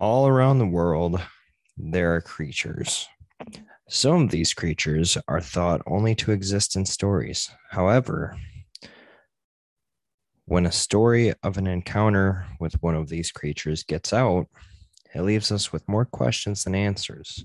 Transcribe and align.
All 0.00 0.28
around 0.28 0.58
the 0.58 0.66
world, 0.66 1.20
there 1.76 2.14
are 2.14 2.20
creatures. 2.20 3.08
Some 3.88 4.22
of 4.22 4.30
these 4.30 4.54
creatures 4.54 5.18
are 5.26 5.40
thought 5.40 5.82
only 5.88 6.14
to 6.16 6.30
exist 6.30 6.76
in 6.76 6.86
stories. 6.86 7.50
However, 7.70 8.36
when 10.44 10.66
a 10.66 10.72
story 10.72 11.34
of 11.42 11.58
an 11.58 11.66
encounter 11.66 12.46
with 12.60 12.80
one 12.80 12.94
of 12.94 13.08
these 13.08 13.32
creatures 13.32 13.82
gets 13.82 14.12
out, 14.12 14.46
it 15.16 15.22
leaves 15.22 15.50
us 15.50 15.72
with 15.72 15.88
more 15.88 16.04
questions 16.04 16.62
than 16.62 16.76
answers. 16.76 17.44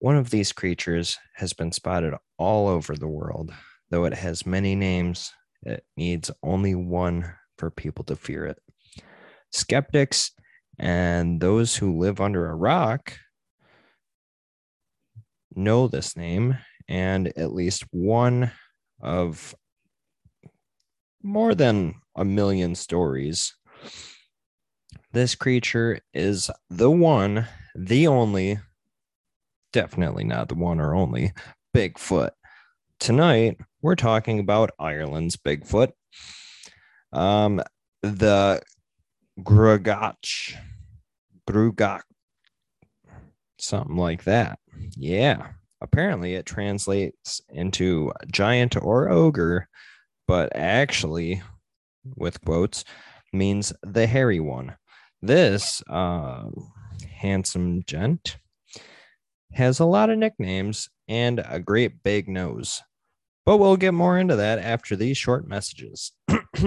One 0.00 0.16
of 0.16 0.30
these 0.30 0.50
creatures 0.50 1.16
has 1.36 1.52
been 1.52 1.70
spotted 1.70 2.14
all 2.38 2.66
over 2.66 2.96
the 2.96 3.06
world. 3.06 3.52
Though 3.88 4.04
it 4.04 4.14
has 4.14 4.44
many 4.44 4.74
names, 4.74 5.32
it 5.62 5.84
needs 5.96 6.28
only 6.42 6.74
one 6.74 7.34
for 7.56 7.70
people 7.70 8.02
to 8.06 8.16
fear 8.16 8.46
it. 8.46 8.58
Skeptics 9.52 10.32
and 10.78 11.40
those 11.40 11.76
who 11.76 11.98
live 11.98 12.20
under 12.20 12.48
a 12.48 12.54
rock 12.54 13.18
know 15.54 15.88
this 15.88 16.16
name, 16.16 16.56
and 16.88 17.28
at 17.36 17.52
least 17.52 17.84
one 17.90 18.50
of 19.00 19.54
more 21.22 21.54
than 21.54 21.94
a 22.16 22.24
million 22.24 22.74
stories. 22.74 23.54
This 25.12 25.34
creature 25.34 26.00
is 26.14 26.50
the 26.70 26.90
one, 26.90 27.46
the 27.74 28.06
only, 28.08 28.58
definitely 29.72 30.24
not 30.24 30.48
the 30.48 30.54
one 30.54 30.80
or 30.80 30.94
only, 30.94 31.32
Bigfoot. 31.74 32.30
Tonight, 32.98 33.58
we're 33.82 33.94
talking 33.94 34.38
about 34.38 34.70
Ireland's 34.78 35.36
Bigfoot. 35.36 35.92
Um, 37.12 37.62
the 38.02 38.62
Grugach, 39.40 40.54
Grugach, 41.48 42.02
something 43.58 43.96
like 43.96 44.24
that. 44.24 44.58
Yeah. 44.96 45.48
Apparently, 45.80 46.34
it 46.34 46.46
translates 46.46 47.40
into 47.48 48.12
giant 48.30 48.76
or 48.76 49.08
ogre, 49.08 49.68
but 50.28 50.54
actually, 50.54 51.42
with 52.16 52.40
quotes, 52.44 52.84
means 53.32 53.72
the 53.82 54.06
hairy 54.06 54.38
one. 54.38 54.76
This 55.22 55.82
uh, 55.90 56.44
handsome 57.10 57.82
gent 57.86 58.36
has 59.52 59.80
a 59.80 59.84
lot 59.84 60.10
of 60.10 60.18
nicknames 60.18 60.88
and 61.08 61.44
a 61.48 61.58
great 61.58 62.02
big 62.02 62.28
nose. 62.28 62.80
But 63.44 63.56
we'll 63.56 63.76
get 63.76 63.92
more 63.92 64.18
into 64.18 64.36
that 64.36 64.60
after 64.60 64.94
these 64.94 65.18
short 65.18 65.48
messages. 65.48 66.12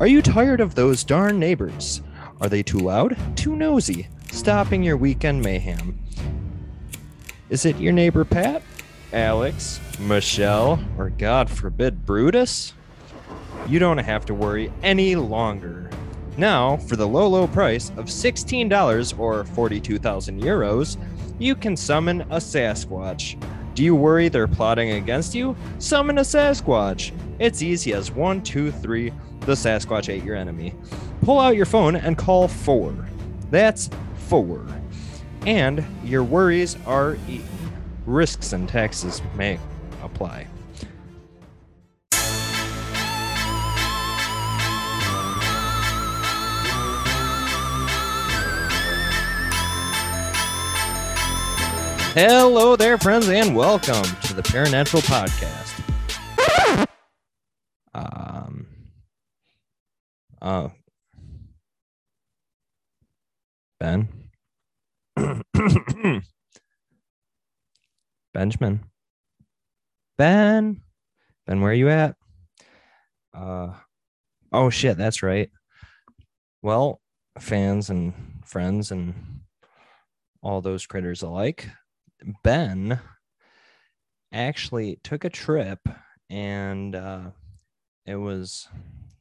Are 0.00 0.06
you 0.06 0.22
tired 0.22 0.60
of 0.60 0.74
those 0.74 1.04
darn 1.04 1.38
neighbors? 1.38 2.02
Are 2.40 2.48
they 2.48 2.62
too 2.62 2.78
loud, 2.78 3.16
too 3.36 3.54
nosy, 3.54 4.08
stopping 4.32 4.82
your 4.82 4.96
weekend 4.96 5.42
mayhem? 5.42 5.98
Is 7.50 7.66
it 7.66 7.78
your 7.78 7.92
neighbor 7.92 8.24
Pat, 8.24 8.62
Alex, 9.12 9.80
Michelle, 10.00 10.82
or 10.98 11.10
God 11.10 11.48
forbid 11.48 12.04
Brutus? 12.04 12.72
You 13.68 13.78
don't 13.78 13.98
have 13.98 14.24
to 14.26 14.34
worry 14.34 14.72
any 14.82 15.14
longer. 15.14 15.88
Now, 16.36 16.78
for 16.78 16.96
the 16.96 17.06
low, 17.06 17.28
low 17.28 17.46
price 17.46 17.90
of 17.90 18.06
$16 18.06 19.18
or 19.18 19.44
42,000 19.44 20.42
euros, 20.42 20.96
you 21.38 21.54
can 21.54 21.76
summon 21.76 22.22
a 22.22 22.38
Sasquatch. 22.38 23.40
Do 23.74 23.84
you 23.84 23.94
worry 23.94 24.28
they're 24.28 24.48
plotting 24.48 24.92
against 24.92 25.34
you? 25.34 25.54
Summon 25.78 26.18
a 26.18 26.22
Sasquatch. 26.22 27.12
It's 27.38 27.62
easy 27.62 27.92
as 27.92 28.10
one, 28.10 28.42
two, 28.42 28.72
three 28.72 29.12
the 29.46 29.52
Sasquatch 29.52 30.08
ate 30.08 30.22
your 30.22 30.36
enemy. 30.36 30.74
Pull 31.22 31.38
out 31.38 31.56
your 31.56 31.66
phone 31.66 31.96
and 31.96 32.16
call 32.16 32.48
four. 32.48 32.94
That's 33.50 33.90
four. 34.28 34.64
And 35.46 35.84
your 36.04 36.22
worries 36.22 36.76
are 36.86 37.16
eaten. 37.28 37.46
Risks 38.06 38.52
and 38.52 38.68
taxes 38.68 39.20
may 39.34 39.58
apply. 40.02 40.46
Hello 52.14 52.76
there, 52.76 52.98
friends, 52.98 53.30
and 53.30 53.56
welcome 53.56 54.04
to 54.24 54.34
the 54.34 54.42
Paranatural 54.42 55.00
Podcast. 55.00 55.71
Uh, 60.52 60.68
Ben. 63.80 64.08
Benjamin. 68.34 68.80
Ben. 70.18 70.82
Ben, 71.46 71.60
where 71.60 71.70
are 71.70 71.74
you 71.74 71.88
at? 71.88 72.14
Uh, 73.34 73.72
oh 74.52 74.68
shit, 74.70 74.98
that's 74.98 75.22
right. 75.22 75.50
Well, 76.60 77.00
fans 77.38 77.88
and 77.90 78.12
friends 78.44 78.90
and 78.92 79.14
all 80.42 80.60
those 80.60 80.86
critters 80.86 81.22
alike, 81.22 81.68
Ben 82.44 83.00
actually 84.32 85.00
took 85.02 85.24
a 85.24 85.30
trip 85.30 85.80
and 86.30 86.94
uh, 86.94 87.30
it 88.06 88.16
was 88.16 88.68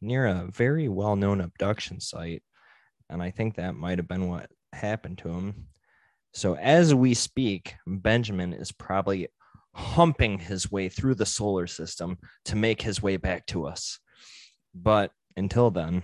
near 0.01 0.27
a 0.27 0.47
very 0.51 0.89
well 0.89 1.15
known 1.15 1.41
abduction 1.41 1.99
site. 1.99 2.43
And 3.09 3.21
I 3.21 3.31
think 3.31 3.55
that 3.55 3.75
might 3.75 3.99
have 3.99 4.07
been 4.07 4.29
what 4.29 4.49
happened 4.73 5.19
to 5.19 5.29
him. 5.29 5.67
So, 6.33 6.55
as 6.55 6.95
we 6.95 7.13
speak, 7.13 7.75
Benjamin 7.85 8.53
is 8.53 8.71
probably 8.71 9.27
humping 9.73 10.39
his 10.39 10.71
way 10.71 10.89
through 10.89 11.15
the 11.15 11.25
solar 11.25 11.67
system 11.67 12.17
to 12.45 12.55
make 12.55 12.81
his 12.81 13.01
way 13.01 13.17
back 13.17 13.45
to 13.47 13.67
us. 13.67 13.99
But 14.73 15.11
until 15.35 15.71
then, 15.71 16.01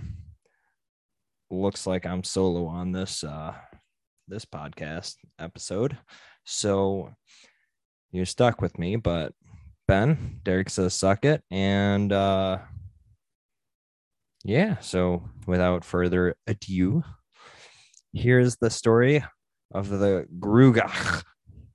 looks 1.50 1.88
like 1.88 2.06
I'm 2.06 2.24
solo 2.24 2.66
on 2.66 2.92
this 2.92 3.24
uh 3.24 3.54
this 4.28 4.46
podcast 4.46 5.16
episode. 5.40 5.98
So 6.44 7.14
you're 8.12 8.26
stuck 8.26 8.62
with 8.62 8.78
me, 8.78 8.98
but 8.98 9.34
Ben, 9.88 10.42
Derek 10.44 10.70
says 10.70 10.94
suck 10.94 11.24
it 11.24 11.42
and 11.50 12.12
uh 12.12 12.60
yeah, 14.48 14.80
so 14.80 15.30
without 15.46 15.84
further 15.84 16.34
ado, 16.48 17.04
here's 18.14 18.56
the 18.56 18.70
story 18.70 19.22
of 19.74 19.90
the 19.90 20.26
Grugach. 20.40 21.24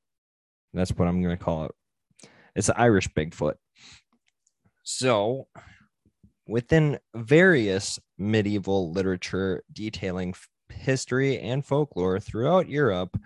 That's 0.72 0.91
what 0.93 1.06
I'm 1.06 1.22
going 1.22 1.37
to 1.37 1.44
call 1.44 1.66
it. 1.66 1.72
It's 2.56 2.69
the 2.69 2.81
Irish 2.81 3.09
Bigfoot. 3.09 3.56
So, 4.84 5.49
within 6.49 6.99
various 7.15 7.99
medieval 8.16 8.91
literature 8.91 9.62
detailing 9.71 10.33
history 10.71 11.39
and 11.41 11.62
folklore 11.66 12.21
throughout 12.21 12.71
Europe, 12.71 13.21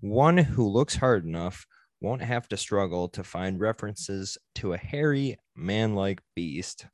one 0.00 0.38
who 0.38 0.66
looks 0.66 0.96
hard 0.96 1.26
enough 1.26 1.66
won't 2.00 2.22
have 2.22 2.48
to 2.48 2.56
struggle 2.56 3.10
to 3.10 3.22
find 3.22 3.60
references 3.60 4.38
to 4.54 4.72
a 4.72 4.78
hairy, 4.78 5.36
man 5.54 5.94
like 5.94 6.22
beast 6.34 6.86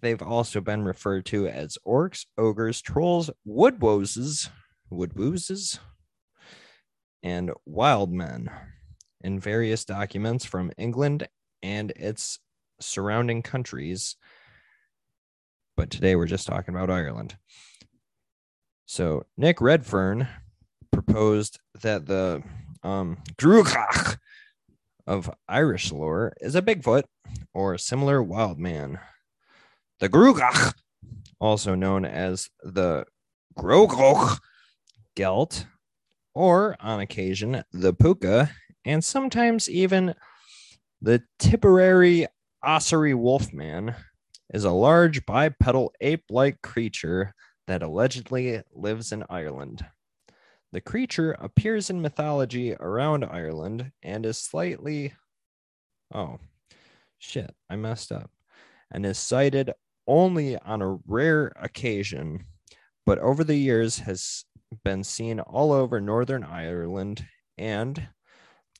they've 0.00 0.22
also 0.22 0.60
been 0.60 0.84
referred 0.84 1.26
to 1.26 1.46
as 1.46 1.78
orcs, 1.86 2.26
ogres, 2.36 2.80
trolls, 2.80 3.30
woodwoses, 3.44 4.50
woodwooses, 4.90 5.78
and 7.22 7.50
wild 7.64 8.12
men 8.12 8.50
in 9.22 9.40
various 9.40 9.84
documents 9.84 10.44
from 10.44 10.70
England 10.78 11.28
and 11.62 11.90
its 11.96 12.38
surrounding 12.80 13.42
countries. 13.42 14.16
But 15.76 15.90
today 15.90 16.16
we're 16.16 16.26
just 16.26 16.46
talking 16.46 16.74
about 16.74 16.90
Ireland. 16.90 17.36
So 18.86 19.26
Nick 19.36 19.60
Redfern 19.60 20.28
proposed 20.92 21.58
that 21.82 22.06
the 22.06 22.42
um, 22.82 23.18
Grugach 23.36 24.18
of 25.06 25.30
Irish 25.48 25.90
lore 25.90 26.32
is 26.40 26.54
a 26.54 26.62
Bigfoot 26.62 27.04
or 27.52 27.74
a 27.74 27.78
similar 27.78 28.22
wild 28.22 28.58
man 28.58 28.98
the 30.00 30.08
Grugach, 30.08 30.74
also 31.40 31.74
known 31.74 32.04
as 32.04 32.48
the 32.62 33.06
Grogroch 33.58 34.38
Gelt, 35.14 35.66
or 36.34 36.76
on 36.80 37.00
occasion 37.00 37.62
the 37.72 37.94
Puka, 37.94 38.50
and 38.84 39.02
sometimes 39.02 39.68
even 39.68 40.14
the 41.00 41.22
Tipperary 41.38 42.26
Ossory 42.62 43.14
Wolfman, 43.14 43.94
is 44.52 44.64
a 44.64 44.70
large 44.70 45.24
bipedal 45.26 45.92
ape 46.00 46.24
like 46.30 46.62
creature 46.62 47.34
that 47.66 47.82
allegedly 47.82 48.62
lives 48.72 49.12
in 49.12 49.24
Ireland. 49.28 49.84
The 50.72 50.80
creature 50.80 51.32
appears 51.32 51.90
in 51.90 52.02
mythology 52.02 52.74
around 52.74 53.24
Ireland 53.24 53.92
and 54.02 54.26
is 54.26 54.38
slightly. 54.38 55.14
Oh, 56.14 56.38
shit, 57.18 57.54
I 57.70 57.76
messed 57.76 58.12
up. 58.12 58.30
And 58.92 59.04
is 59.04 59.18
cited 59.18 59.72
only 60.06 60.58
on 60.58 60.82
a 60.82 60.98
rare 61.06 61.52
occasion, 61.56 62.44
but 63.04 63.18
over 63.18 63.44
the 63.44 63.56
years 63.56 63.98
has 64.00 64.44
been 64.84 65.04
seen 65.04 65.40
all 65.40 65.72
over 65.72 66.00
Northern 66.00 66.44
Ireland 66.44 67.26
and, 67.56 68.08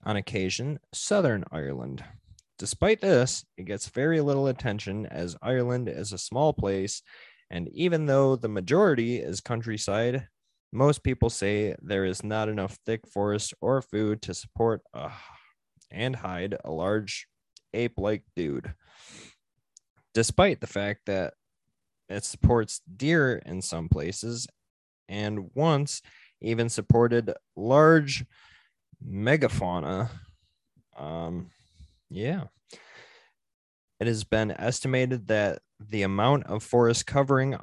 on 0.05 0.17
occasion, 0.17 0.78
Southern 0.93 1.44
Ireland. 1.50 2.05
Despite 2.58 3.00
this, 3.00 3.44
it 3.56 3.64
gets 3.64 3.88
very 3.88 4.20
little 4.20 4.46
attention 4.46 5.06
as 5.06 5.37
Ireland 5.43 5.88
is 5.88 6.12
a 6.12 6.19
small 6.19 6.52
place, 6.52 7.02
and 7.50 7.69
even 7.69 8.06
though 8.06 8.37
the 8.37 8.49
majority 8.49 9.19
is 9.19 9.40
countryside, 9.40 10.28
most 10.73 11.02
people 11.02 11.31
say 11.31 11.76
there 11.81 12.05
is 12.05 12.25
not 12.25 12.49
enough 12.49 12.78
thick 12.87 13.06
forest 13.06 13.55
or 13.61 13.82
food 13.82 14.23
to 14.23 14.34
support 14.34 14.82
a, 14.94 15.11
and 15.90 16.17
hide 16.17 16.56
a 16.64 16.70
large 16.70 17.26
ape 17.73 17.99
like 17.99 18.25
dude. 18.34 18.75
Despite 20.17 20.63
the 20.63 20.67
fact 20.67 21.03
that 21.05 21.35
it 22.09 22.25
supports 22.25 22.81
deer 22.97 23.43
in 23.45 23.61
some 23.61 23.91
places 23.91 24.49
and 25.11 25.51
once 25.55 26.01
even 26.41 26.71
supported 26.71 27.35
large 27.55 28.25
megafauna. 29.07 30.09
Um, 30.97 31.51
yeah. 32.09 32.45
It 34.01 34.07
has 34.07 34.25
been 34.25 34.53
estimated 34.53 35.29
that 35.29 35.59
the 35.79 36.03
amount 36.03 36.47
of 36.47 36.62
forest 36.62 37.07
covering 37.07 37.59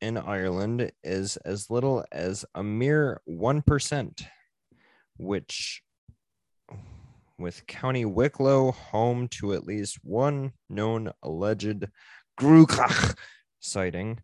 in 0.00 0.16
Ireland 0.16 0.92
is 1.02 1.38
as 1.38 1.70
little 1.70 2.04
as 2.12 2.44
a 2.54 2.62
mere 2.62 3.20
1%, 3.28 4.22
which, 5.16 5.82
with 7.38 7.66
County 7.66 8.04
Wicklow 8.04 8.72
home 8.72 9.28
to 9.28 9.52
at 9.52 9.66
least 9.66 9.98
one 10.02 10.52
known 10.68 11.10
alleged 11.22 11.86
Grúcach 12.40 13.16
sighting, 13.60 14.20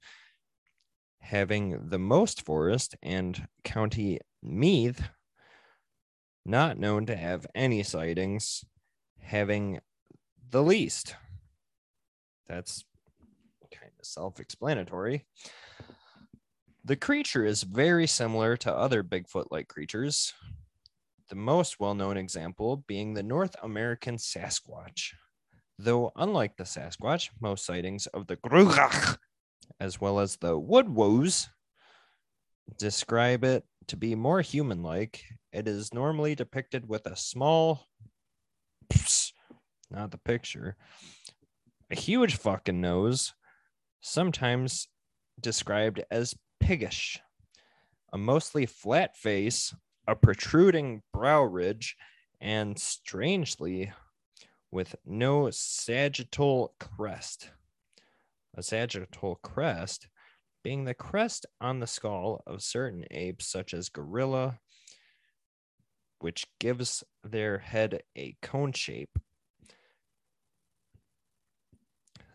having 1.21 1.89
the 1.89 1.99
most 1.99 2.45
forest, 2.45 2.97
and 3.03 3.47
County 3.65 4.19
Meath, 4.43 5.03
not 6.45 6.79
known 6.79 7.07
to 7.07 7.17
have 7.17 7.47
any 7.55 7.83
sightings, 7.83 8.65
having 9.21 9.81
the 10.51 10.63
least. 10.63 11.15
That's 12.47 12.85
kind 13.73 13.93
of 13.99 14.07
self 14.07 14.41
explanatory. 14.41 15.27
The 16.85 16.97
creature 16.97 17.45
is 17.45 17.63
very 17.63 18.07
similar 18.07 18.57
to 18.59 18.75
other 18.75 19.05
Bigfoot 19.05 19.47
like 19.51 19.69
creatures, 19.69 20.35
the 21.33 21.37
most 21.37 21.81
well 21.81 21.95
known 21.95 22.19
example 22.19 22.85
being 22.87 23.15
the 23.15 23.23
North 23.23 23.57
American 23.63 24.17
Sasquatch. 24.17 25.15
Though, 25.79 26.13
unlike 26.15 26.59
the 26.59 26.65
Sasquatch, 26.65 27.31
most 27.41 27.65
sightings 27.65 28.07
of 28.09 28.27
the 28.27 28.37
Grugach, 28.37 29.17
as 29.81 29.99
well 29.99 30.21
as 30.21 30.37
the 30.37 30.61
Woodwose, 30.61 31.49
describe 32.79 33.45
it 33.45 33.65
to 33.87 33.97
be 33.97 34.15
more 34.15 34.43
human 34.43 34.83
like. 34.83 35.25
It 35.55 35.67
is 35.67 35.95
normally 35.95 36.35
depicted 36.35 36.87
with 36.87 37.07
a 37.07 37.17
small, 37.17 37.87
not 39.91 40.11
the 40.11 40.19
picture, 40.19 40.77
a 41.91 41.97
huge 41.97 42.37
fucking 42.37 42.79
nose, 42.79 43.33
sometimes 44.03 44.87
described 45.41 46.05
as 46.11 46.35
piggish, 46.61 47.23
a 48.13 48.19
mostly 48.19 48.67
flat 48.67 49.17
face, 49.17 49.75
a 50.07 50.17
protruding 50.17 51.03
brow 51.13 51.43
ridge, 51.43 51.97
and 52.41 52.79
strangely, 52.79 53.93
with 54.71 54.97
no 55.05 55.51
sagittal 55.51 56.75
crest. 56.81 57.51
A 58.55 58.63
sagittal 58.63 59.37
crest 59.43 60.09
being 60.63 60.85
the 60.85 60.95
crest 60.95 61.47
on 61.61 61.81
the 61.81 61.87
skull 61.87 62.43
of 62.47 62.63
certain 62.63 63.05
apes, 63.11 63.47
such 63.47 63.75
as 63.75 63.89
gorilla, 63.89 64.59
which 66.21 66.47
gives 66.61 67.03
their 67.25 67.59
head 67.59 68.03
a 68.17 68.37
cone 68.43 68.73
shape. 68.73 69.19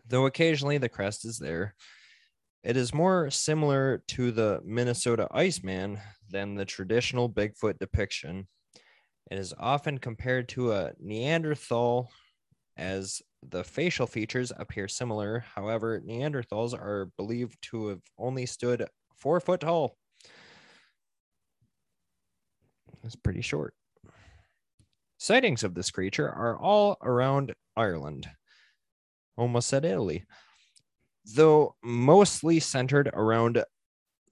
Though 0.06 0.26
occasionally 0.26 0.78
the 0.78 0.88
crest 0.88 1.24
is 1.24 1.38
there, 1.38 1.74
it 2.62 2.76
is 2.76 2.92
more 2.94 3.30
similar 3.30 4.02
to 4.08 4.30
the 4.30 4.60
Minnesota 4.64 5.28
Iceman 5.30 6.00
than 6.30 6.54
the 6.54 6.64
traditional 6.64 7.28
Bigfoot 7.28 7.78
depiction. 7.78 8.48
It 9.30 9.38
is 9.38 9.54
often 9.58 9.98
compared 9.98 10.48
to 10.50 10.72
a 10.72 10.92
Neanderthal 10.98 12.10
as 12.76 13.20
the 13.42 13.64
facial 13.64 14.06
features 14.06 14.52
appear 14.56 14.88
similar. 14.88 15.40
However, 15.54 16.00
Neanderthals 16.00 16.74
are 16.74 17.10
believed 17.16 17.56
to 17.70 17.88
have 17.88 18.02
only 18.18 18.46
stood 18.46 18.86
four 19.16 19.40
foot 19.40 19.60
tall. 19.60 19.96
That's 23.02 23.16
pretty 23.16 23.42
short. 23.42 23.74
Sightings 25.18 25.64
of 25.64 25.74
this 25.74 25.90
creature 25.90 26.28
are 26.28 26.56
all 26.56 26.96
around 27.02 27.54
Ireland, 27.76 28.28
almost 29.36 29.68
said 29.68 29.84
Italy 29.84 30.24
though 31.34 31.74
mostly 31.82 32.60
centered 32.60 33.08
around 33.12 33.62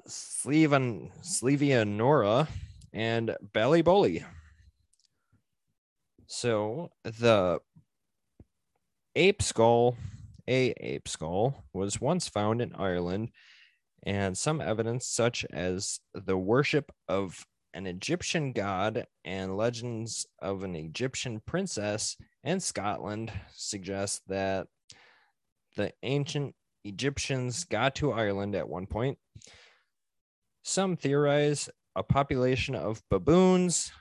Slievenamora 0.07 2.49
and 2.93 3.37
Ballyboley. 3.53 4.25
So 6.27 6.91
the 7.05 7.61
ape 9.15 9.43
skull, 9.43 9.97
a 10.49 10.73
ape 10.79 11.09
skull, 11.09 11.65
was 11.73 12.01
once 12.01 12.29
found 12.29 12.61
in 12.61 12.75
Ireland, 12.75 13.31
and 14.05 14.37
some 14.37 14.61
evidence, 14.61 15.07
such 15.07 15.45
as 15.53 16.01
the 16.15 16.37
worship 16.37 16.93
of 17.09 17.47
an 17.75 17.87
Egyptian 17.87 18.53
god 18.53 19.07
and 19.25 19.57
legends 19.57 20.27
of 20.41 20.63
an 20.63 20.77
Egyptian 20.77 21.43
princess 21.47 22.17
in 22.45 22.61
Scotland, 22.61 23.33
suggest 23.55 24.23
that 24.29 24.69
the 25.77 25.93
ancient 26.03 26.55
Egyptians 26.85 27.65
got 27.65 27.95
to 27.97 28.13
Ireland 28.13 28.55
at 28.55 28.69
one 28.69 28.87
point. 28.87 29.19
Some 30.69 30.97
theorize 30.97 31.71
a 31.95 32.03
population 32.03 32.75
of 32.75 33.01
baboons 33.09 33.93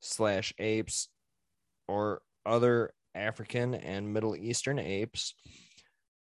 slash 0.00 0.54
apes 0.58 1.10
or 1.86 2.22
other 2.46 2.94
African 3.14 3.74
and 3.74 4.14
Middle 4.14 4.34
Eastern 4.34 4.78
apes 4.78 5.34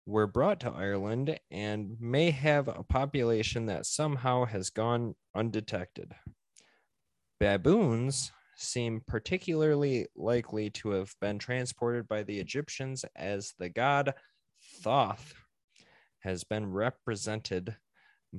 were 0.04 0.26
brought 0.26 0.58
to 0.60 0.70
Ireland 0.72 1.38
and 1.52 1.96
may 2.00 2.32
have 2.32 2.66
a 2.66 2.82
population 2.82 3.66
that 3.66 3.86
somehow 3.86 4.44
has 4.44 4.70
gone 4.70 5.14
undetected. 5.36 6.12
Baboons 7.38 8.32
seem 8.56 9.02
particularly 9.06 10.08
likely 10.16 10.68
to 10.70 10.90
have 10.90 11.14
been 11.20 11.38
transported 11.38 12.08
by 12.08 12.24
the 12.24 12.40
Egyptians 12.40 13.04
as 13.14 13.54
the 13.60 13.68
god 13.68 14.14
Thoth 14.82 15.32
has 16.22 16.42
been 16.42 16.72
represented 16.72 17.76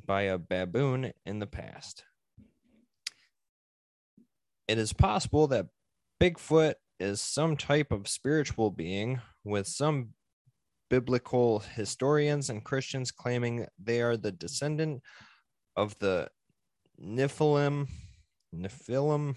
by 0.06 0.24
a 0.24 0.38
baboon 0.38 1.12
in 1.26 1.40
the 1.40 1.48
past. 1.48 2.04
It 4.68 4.78
is 4.78 4.94
possible 4.94 5.48
that 5.48 5.68
Bigfoot 6.20 6.76
is 7.00 7.22
some 7.22 7.56
type 7.56 7.92
of 7.92 8.08
spiritual 8.08 8.72
being, 8.72 9.22
with 9.44 9.68
some 9.68 10.10
biblical 10.90 11.60
historians 11.60 12.50
and 12.50 12.64
Christians 12.64 13.12
claiming 13.12 13.68
they 13.82 14.02
are 14.02 14.18
the 14.18 14.32
descendant 14.32 15.02
of 15.76 15.98
the 16.00 16.30
Nephilim, 17.00 17.88
Nephilim 18.56 19.36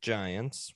giants. 0.00 0.72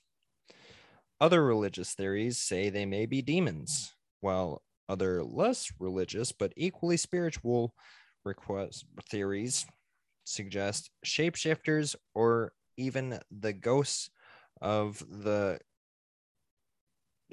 Other 1.19 1.43
religious 1.43 1.93
theories 1.93 2.39
say 2.39 2.69
they 2.69 2.85
may 2.85 3.05
be 3.05 3.21
demons, 3.21 3.93
while 4.21 4.61
other 4.89 5.23
less 5.23 5.71
religious 5.79 6.31
but 6.31 6.53
equally 6.55 6.97
spiritual 6.97 7.73
request 8.27 8.85
theories 9.09 9.65
suggest 10.23 10.91
shapeshifters 11.05 11.95
or 12.13 12.53
even 12.75 13.19
the 13.31 13.53
ghosts 13.53 14.09
of 14.61 15.01
the 15.09 15.59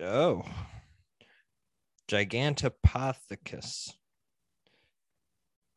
oh 0.01 0.45
Gigantopithecus, 2.09 3.93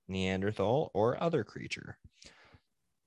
Neanderthal, 0.09 0.91
or 0.93 1.23
other 1.23 1.45
creature. 1.45 1.97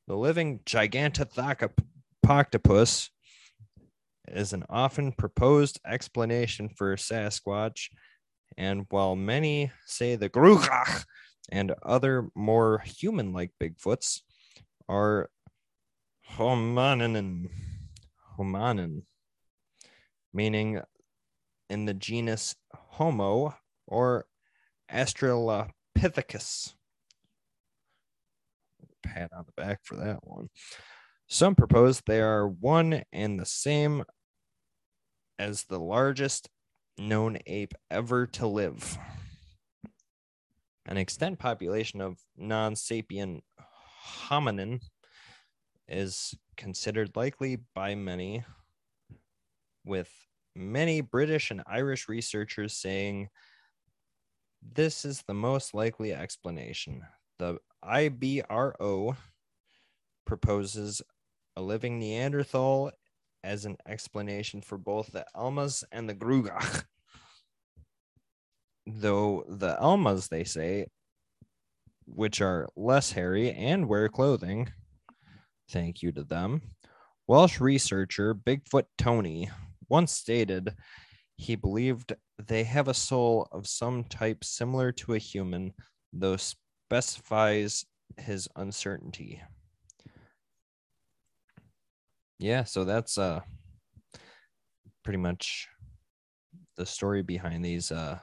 The 0.09 0.17
living 0.17 0.61
Gigantopithecus 0.61 3.11
is 4.29 4.53
an 4.53 4.65
often 4.69 5.13
proposed 5.13 5.81
explanation 5.87 6.69
for 6.71 6.97
Sasquatch 6.97 7.89
and 8.57 8.87
while 8.91 9.17
many 9.17 9.73
say 9.87 10.17
the 10.17 10.29
Grúcach 10.29 11.05
and 11.51 11.75
other 11.83 12.29
more 12.35 12.79
human 12.85 13.33
like 13.33 13.53
Bigfoots 13.61 14.23
are 14.89 15.31
hominin, 16.37 17.49
hominin, 18.39 19.03
meaning 20.33 20.81
in 21.69 21.85
the 21.87 21.95
genus 21.95 22.55
Homo 22.73 23.57
or 23.87 24.27
Australopithecus, 24.93 26.75
Pat 29.03 29.31
on 29.33 29.45
the 29.47 29.53
back 29.57 29.81
for 29.83 29.97
that 29.97 30.19
one. 30.23 30.49
Some 31.29 31.55
propose 31.55 32.01
they 32.01 32.21
are 32.21 32.49
one 32.49 33.03
and 33.13 33.39
the 33.39 33.47
same 33.47 34.05
as 35.39 35.65
the 35.65 35.79
largest 35.79 36.49
known 36.99 37.39
ape 37.47 37.75
ever 37.91 38.27
to 38.27 38.47
live. 38.47 38.99
An 40.91 40.97
extent 40.97 41.39
population 41.39 42.01
of 42.01 42.19
non 42.37 42.75
sapient 42.75 43.45
hominin 44.29 44.81
is 45.87 46.35
considered 46.57 47.15
likely 47.15 47.59
by 47.77 47.95
many, 47.95 48.43
with 49.85 50.11
many 50.57 51.01
British 51.01 51.53
and 51.53 51.63
Irish 51.67 52.09
researchers 52.09 52.75
saying 52.75 53.29
this 54.61 55.05
is 55.05 55.23
the 55.23 55.35
most 55.35 55.75
likely 55.75 56.13
explanation. 56.13 57.03
The 57.39 57.59
IBRO 57.85 59.17
proposes 60.27 61.03
a 61.57 61.63
living 61.63 62.01
Neanderthal 62.01 62.91
as 63.45 63.65
an 63.65 63.77
explanation 63.87 64.61
for 64.61 64.77
both 64.77 65.13
the 65.13 65.25
Almas 65.37 65.85
and 65.93 66.09
the 66.09 66.15
Gruagach. 66.15 66.85
Though 68.93 69.45
the 69.49 69.79
Almas, 69.79 70.29
they 70.29 70.45
say, 70.45 70.87
which 72.07 72.41
are 72.41 72.69
less 72.77 73.13
hairy 73.13 73.53
and 73.53 73.89
wear 73.89 74.09
clothing, 74.09 74.69
thank 75.71 76.03
you 76.03 76.11
to 76.13 76.25
them. 76.25 76.63
Welsh 77.29 77.61
researcher 77.61 78.35
Bigfoot 78.35 78.87
Tony 78.99 79.49
once 79.89 80.13
stated 80.13 80.75
he 81.37 81.55
believed 81.55 82.15
they 82.49 82.65
have 82.65 82.89
a 82.89 82.95
soul 82.95 83.49
of 83.53 83.67
some 83.67 84.05
type 84.05 84.43
similar 84.43 84.91
to 84.93 85.15
a 85.15 85.19
human, 85.19 85.73
though 86.13 86.37
specifies 86.37 87.85
his 88.19 88.49
uncertainty. 88.57 89.41
Yeah, 92.39 92.65
so 92.65 92.85
that's 92.85 93.19
uh 93.19 93.41
pretty 95.05 95.19
much 95.19 95.69
the 96.77 96.87
story 96.87 97.23
behind 97.23 97.65
these 97.65 97.93
uh 97.93 98.19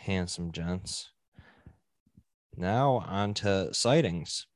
handsome 0.00 0.50
gents. 0.50 1.10
Now 2.56 3.04
on 3.06 3.34
to 3.34 3.72
sightings. 3.74 4.46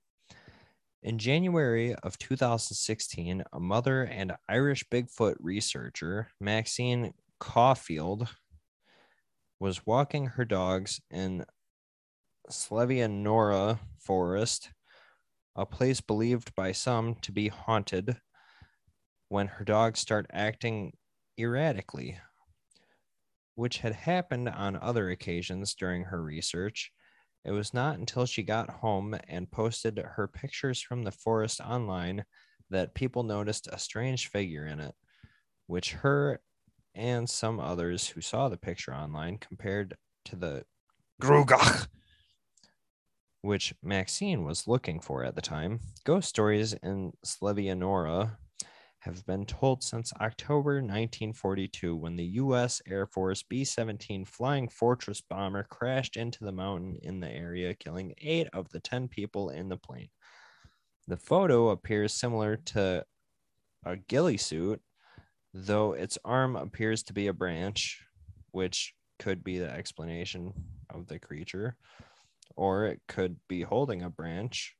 In 1.03 1.19
January 1.19 1.95
of 1.97 2.19
2016, 2.19 3.45
a 3.53 3.61
mother 3.61 4.03
and 4.03 4.33
Irish 4.49 4.85
Bigfoot 4.91 5.37
researcher, 5.39 6.29
Maxine 6.41 7.13
Caulfield, 7.39 8.29
was 9.61 9.87
walking 9.87 10.27
her 10.29 10.47
dogs 10.47 11.01
in 11.11 11.45
Slievenamora 12.51 13.81
Forest, 13.99 14.71
a 15.55 15.67
place 15.67 16.01
believed 16.01 16.55
by 16.55 16.73
some 16.73 17.17
to 17.17 17.33
be 17.33 17.49
haunted, 17.49 18.17
when 19.29 19.49
her 19.49 19.65
dogs 19.65 20.01
start 20.01 20.27
acting 20.33 20.95
erratically, 21.39 22.19
which 23.55 23.79
had 23.79 23.95
happened 23.95 24.49
on 24.49 24.77
other 24.77 25.11
occasions 25.11 25.75
during 25.75 26.05
her 26.05 26.23
research 26.23 26.93
it 27.45 27.51
was 27.53 27.75
not 27.75 27.99
until 27.99 28.25
she 28.25 28.43
got 28.43 28.71
home 28.71 29.17
and 29.29 29.51
posted 29.51 29.99
her 29.99 30.27
pictures 30.27 30.81
from 30.81 31.03
the 31.03 31.13
forest 31.13 31.61
online 31.61 32.25
that 32.71 32.95
people 32.95 33.23
noticed 33.23 33.69
a 33.71 33.79
strange 33.79 34.29
figure 34.29 34.67
in 34.67 34.81
it, 34.81 34.95
which 35.67 35.93
her 35.93 36.41
and 36.95 37.29
some 37.29 37.61
others 37.61 38.09
who 38.09 38.23
saw 38.23 38.49
the 38.49 38.57
picture 38.57 38.95
online 38.95 39.37
compared 39.37 39.95
to 40.25 40.37
the 40.37 40.65
Gruagach, 41.21 41.87
which 43.43 43.75
Maxine 43.83 44.43
was 44.45 44.67
looking 44.67 45.01
for 45.01 45.23
at 45.23 45.35
the 45.35 45.43
time. 45.43 45.81
Ghost 46.05 46.31
stories 46.31 46.73
in 46.73 47.13
Slievenamora 47.27 48.39
have 49.05 49.27
been 49.27 49.45
told 49.45 49.83
since 49.83 50.15
October 50.19 50.77
1942 50.77 51.95
when 51.95 52.17
the 52.17 52.25
U.S. 52.25 52.81
Air 52.89 53.07
Force 53.07 53.43
B 53.43 53.63
17 53.63 54.25
Flying 54.25 54.67
Fortress 54.67 55.21
bomber 55.21 55.63
crashed 55.65 56.17
into 56.17 56.43
the 56.43 56.53
mountain 56.53 56.99
in 57.03 57.21
the 57.21 57.29
area, 57.29 57.75
killing 57.75 58.15
eight 58.23 58.49
of 58.55 58.71
the 58.71 58.81
10 58.81 59.09
people 59.09 59.51
in 59.51 59.69
the 59.69 59.77
plane. 59.77 60.09
The 61.07 61.19
photo 61.19 61.69
appears 61.69 62.15
similar 62.15 62.57
to 62.57 63.05
a 63.85 63.97
ghillie 63.97 64.39
suit, 64.39 64.81
though 65.53 65.93
its 65.93 66.17
arm 66.25 66.57
appears 66.57 67.03
to 67.05 67.13
be 67.13 67.27
a 67.27 67.35
branch, 67.35 68.03
which 68.53 68.95
could 69.19 69.45
be 69.45 69.59
the 69.59 69.71
explanation 69.71 70.55
of 70.89 71.09
the 71.09 71.19
creature, 71.19 71.77
or 72.57 72.87
it 72.87 73.03
could 73.07 73.37
be 73.49 73.61
holding 73.61 74.01
a 74.01 74.09
branch 74.09 74.75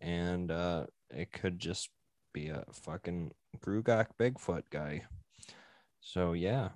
and 0.00 0.50
uh, 0.50 0.84
it 1.10 1.30
could 1.30 1.60
just 1.60 1.90
be 2.32 2.48
a 2.48 2.64
fucking 2.72 3.32
Gruagach 3.58 4.08
Bigfoot 4.18 4.64
guy. 4.70 5.02
So 6.00 6.32
yeah, 6.32 6.70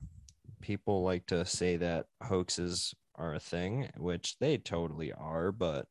people 0.61 1.03
like 1.03 1.27
to 1.27 1.45
say 1.45 1.77
that 1.77 2.07
hoaxes 2.23 2.95
are 3.15 3.35
a 3.35 3.41
thing, 3.41 3.89
which 3.97 4.39
they 4.39 4.59
totally 4.59 5.13
are, 5.13 5.53
but 5.53 5.87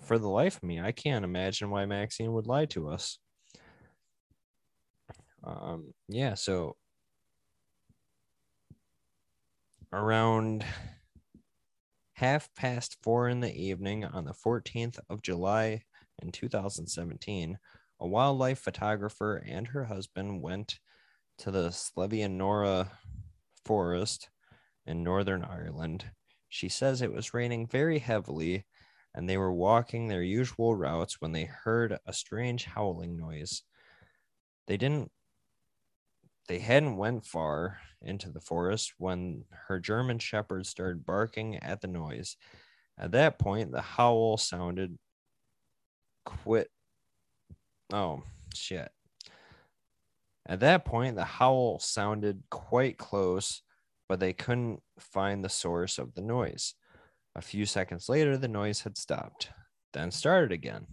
for 0.00 0.18
the 0.18 0.28
life 0.28 0.56
of 0.56 0.62
me, 0.62 0.80
I 0.80 0.92
can't 0.92 1.24
imagine 1.24 1.70
why 1.70 1.86
Maxine 1.86 2.32
would 2.32 2.46
lie 2.46 2.66
to 2.66 2.88
us. 2.88 3.18
Um, 5.42 5.94
yeah, 6.08 6.34
so 6.34 6.76
around 9.92 10.64
half 12.14 12.54
past 12.54 12.98
four 13.02 13.28
in 13.28 13.40
the 13.40 13.54
evening 13.54 14.04
on 14.04 14.24
the 14.24 14.34
14th 14.34 14.98
of 15.08 15.22
July, 15.22 15.82
in 16.22 16.32
2017, 16.32 17.58
a 18.00 18.06
wildlife 18.06 18.58
photographer 18.58 19.42
and 19.46 19.66
her 19.68 19.84
husband 19.84 20.42
went 20.42 20.78
to 21.38 21.50
the 21.50 21.68
Slievenamora 21.68 22.88
forest 23.64 24.30
in 24.86 25.02
Northern 25.02 25.44
Ireland. 25.44 26.04
She 26.48 26.68
says 26.68 27.02
it 27.02 27.12
was 27.12 27.34
raining 27.34 27.66
very 27.66 27.98
heavily 27.98 28.64
and 29.14 29.28
they 29.28 29.36
were 29.36 29.52
walking 29.52 30.08
their 30.08 30.22
usual 30.22 30.74
routes 30.74 31.20
when 31.20 31.32
they 31.32 31.44
heard 31.44 31.98
a 32.06 32.12
strange 32.12 32.64
howling 32.64 33.16
noise. 33.16 33.62
They 34.66 34.76
didn't 34.76 35.10
they 36.48 36.58
hadn't 36.58 36.96
went 36.96 37.24
far 37.24 37.78
into 38.02 38.28
the 38.28 38.40
forest 38.40 38.94
when 38.98 39.44
her 39.68 39.78
German 39.78 40.18
shepherd 40.18 40.66
started 40.66 41.06
barking 41.06 41.56
at 41.56 41.80
the 41.80 41.86
noise. 41.86 42.36
At 42.98 43.12
that 43.12 43.38
point, 43.38 43.70
the 43.70 43.80
howl 43.80 44.36
sounded 44.36 44.98
quit. 46.24 46.68
Oh, 47.92 48.22
shit. 48.54 48.90
At 50.46 50.60
that 50.60 50.84
point, 50.84 51.16
the 51.16 51.24
howl 51.24 51.78
sounded 51.78 52.42
quite 52.50 52.98
close, 52.98 53.62
but 54.08 54.20
they 54.20 54.32
couldn't 54.32 54.82
find 54.98 55.44
the 55.44 55.48
source 55.48 55.98
of 55.98 56.14
the 56.14 56.22
noise. 56.22 56.74
A 57.36 57.42
few 57.42 57.66
seconds 57.66 58.08
later, 58.08 58.36
the 58.36 58.48
noise 58.48 58.80
had 58.80 58.98
stopped, 58.98 59.50
then 59.92 60.10
started 60.10 60.50
again. 60.50 60.86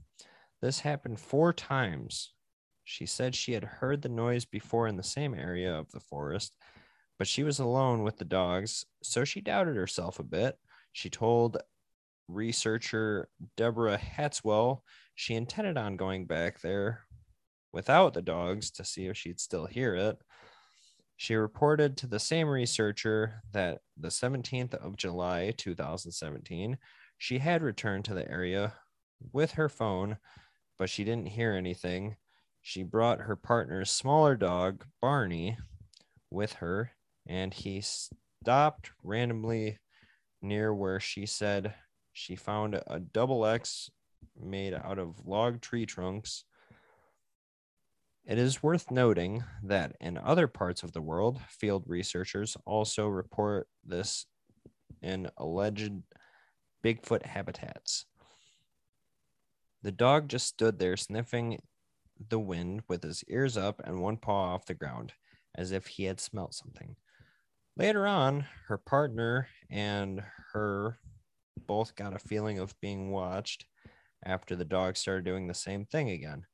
This 0.61 0.81
happened 0.81 1.19
four 1.19 1.53
times. 1.53 2.33
She 2.83 3.05
said 3.05 3.35
she 3.35 3.53
had 3.53 3.63
heard 3.63 4.01
the 4.01 4.09
noise 4.09 4.45
before 4.45 4.87
in 4.87 4.97
the 4.97 5.03
same 5.03 5.33
area 5.33 5.73
of 5.73 5.91
the 5.91 5.99
forest, 5.99 6.55
but 7.17 7.27
she 7.27 7.43
was 7.43 7.59
alone 7.59 8.03
with 8.03 8.17
the 8.17 8.25
dogs, 8.25 8.85
so 9.01 9.23
she 9.23 9.41
doubted 9.41 9.75
herself 9.75 10.19
a 10.19 10.23
bit. 10.23 10.57
She 10.93 11.09
told 11.09 11.57
researcher 12.27 13.29
Deborah 13.55 13.97
Hatswell 13.97 14.81
she 15.17 15.33
intended 15.33 15.79
on 15.79 15.97
going 15.97 16.27
back 16.27 16.61
there 16.61 17.01
without 17.73 18.13
the 18.13 18.21
dogs 18.21 18.69
to 18.69 18.85
see 18.85 19.07
if 19.07 19.17
she'd 19.17 19.39
still 19.39 19.65
hear 19.65 19.95
it. 19.95 20.19
She 21.15 21.33
reported 21.33 21.97
to 21.97 22.07
the 22.07 22.19
same 22.19 22.47
researcher 22.47 23.41
that 23.51 23.79
the 23.99 24.09
17th 24.09 24.75
of 24.75 24.95
July 24.95 25.55
2017, 25.57 26.77
she 27.17 27.39
had 27.39 27.63
returned 27.63 28.05
to 28.05 28.13
the 28.13 28.29
area 28.29 28.75
with 29.33 29.53
her 29.53 29.69
phone, 29.69 30.17
but 30.77 30.87
she 30.87 31.03
didn't 31.03 31.29
hear 31.29 31.53
anything. 31.53 32.17
She 32.61 32.83
brought 32.83 33.21
her 33.21 33.35
partner's 33.35 33.89
smaller 33.89 34.35
dog, 34.35 34.85
Barney, 35.01 35.57
with 36.29 36.53
her, 36.53 36.91
and 37.25 37.55
he 37.55 37.81
stopped 37.81 38.91
randomly 39.01 39.79
near 40.43 40.71
where 40.71 40.99
she 40.99 41.25
said 41.25 41.73
she 42.13 42.35
found 42.35 42.75
a 42.85 42.99
double 42.99 43.47
X 43.47 43.89
made 44.39 44.73
out 44.73 44.99
of 44.99 45.25
log 45.25 45.61
tree 45.61 45.85
trunks. 45.85 46.43
It 48.25 48.37
is 48.37 48.61
worth 48.61 48.91
noting 48.91 49.43
that 49.63 49.95
in 50.01 50.17
other 50.17 50.47
parts 50.47 50.83
of 50.83 50.91
the 50.91 51.01
world, 51.01 51.39
field 51.47 51.83
researchers 51.87 52.57
also 52.65 53.07
report 53.07 53.67
this 53.85 54.25
in 55.01 55.29
alleged 55.37 55.93
Bigfoot 56.83 57.25
habitats. 57.25 58.05
The 59.81 59.91
dog 59.91 60.27
just 60.27 60.47
stood 60.47 60.79
there 60.79 60.97
sniffing 60.97 61.59
the 62.29 62.39
wind 62.39 62.81
with 62.87 63.03
his 63.03 63.23
ears 63.27 63.55
up 63.55 63.81
and 63.85 64.01
one 64.01 64.17
paw 64.17 64.53
off 64.53 64.65
the 64.65 64.73
ground, 64.73 65.13
as 65.55 65.71
if 65.71 65.87
he 65.87 66.05
had 66.05 66.19
smelt 66.19 66.53
something. 66.53 66.95
Later 67.77 68.07
on, 68.07 68.45
her 68.67 68.77
partner 68.77 69.47
and 69.69 70.23
her 70.53 70.97
both 71.65 71.95
got 71.95 72.15
a 72.15 72.19
feeling 72.19 72.59
of 72.59 72.79
being 72.81 73.11
watched 73.11 73.65
after 74.25 74.55
the 74.55 74.65
dog 74.65 74.97
started 74.97 75.25
doing 75.25 75.47
the 75.47 75.53
same 75.53 75.85
thing 75.85 76.09
again. 76.09 76.45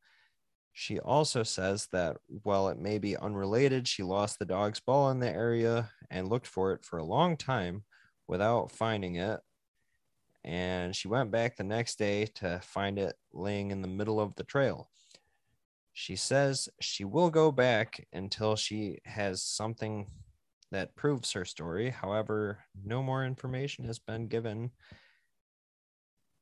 She 0.73 0.99
also 0.99 1.43
says 1.43 1.87
that 1.91 2.17
while 2.27 2.69
it 2.69 2.79
may 2.79 2.97
be 2.97 3.15
unrelated, 3.15 3.87
she 3.87 4.01
lost 4.01 4.39
the 4.39 4.45
dog's 4.45 4.79
ball 4.79 5.11
in 5.11 5.19
the 5.19 5.29
area 5.29 5.91
and 6.09 6.27
looked 6.27 6.47
for 6.47 6.73
it 6.73 6.83
for 6.83 6.97
a 6.97 7.05
long 7.05 7.37
time 7.37 7.83
without 8.27 8.71
finding 8.71 9.15
it. 9.15 9.39
And 10.43 10.95
she 10.95 11.07
went 11.07 11.31
back 11.31 11.55
the 11.55 11.63
next 11.63 11.99
day 11.99 12.25
to 12.35 12.59
find 12.63 12.97
it 12.97 13.15
laying 13.31 13.71
in 13.71 13.81
the 13.81 13.87
middle 13.87 14.19
of 14.19 14.35
the 14.35 14.43
trail. 14.43 14.89
She 15.93 16.15
says 16.15 16.67
she 16.81 17.05
will 17.05 17.29
go 17.29 17.51
back 17.51 18.07
until 18.11 18.55
she 18.55 18.97
has 19.05 19.43
something 19.43 20.07
that 20.71 20.95
proves 20.95 21.31
her 21.33 21.45
story. 21.45 21.91
However, 21.91 22.57
no 22.83 23.03
more 23.03 23.23
information 23.23 23.85
has 23.85 23.99
been 23.99 24.27
given. 24.27 24.71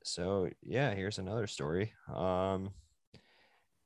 So, 0.04 0.50
yeah, 0.64 0.94
here's 0.94 1.20
another 1.20 1.48
story. 1.48 1.94
Um, 2.08 2.74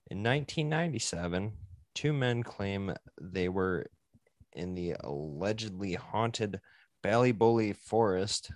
in 0.10 0.24
1997, 0.24 1.54
two 1.94 2.14
men 2.14 2.44
claim 2.44 2.94
they 3.20 3.50
were 3.50 3.86
in 4.54 4.76
the 4.76 4.96
allegedly 5.02 5.94
haunted 5.94 6.62
Ballyboley 7.04 7.76
forest 7.76 8.52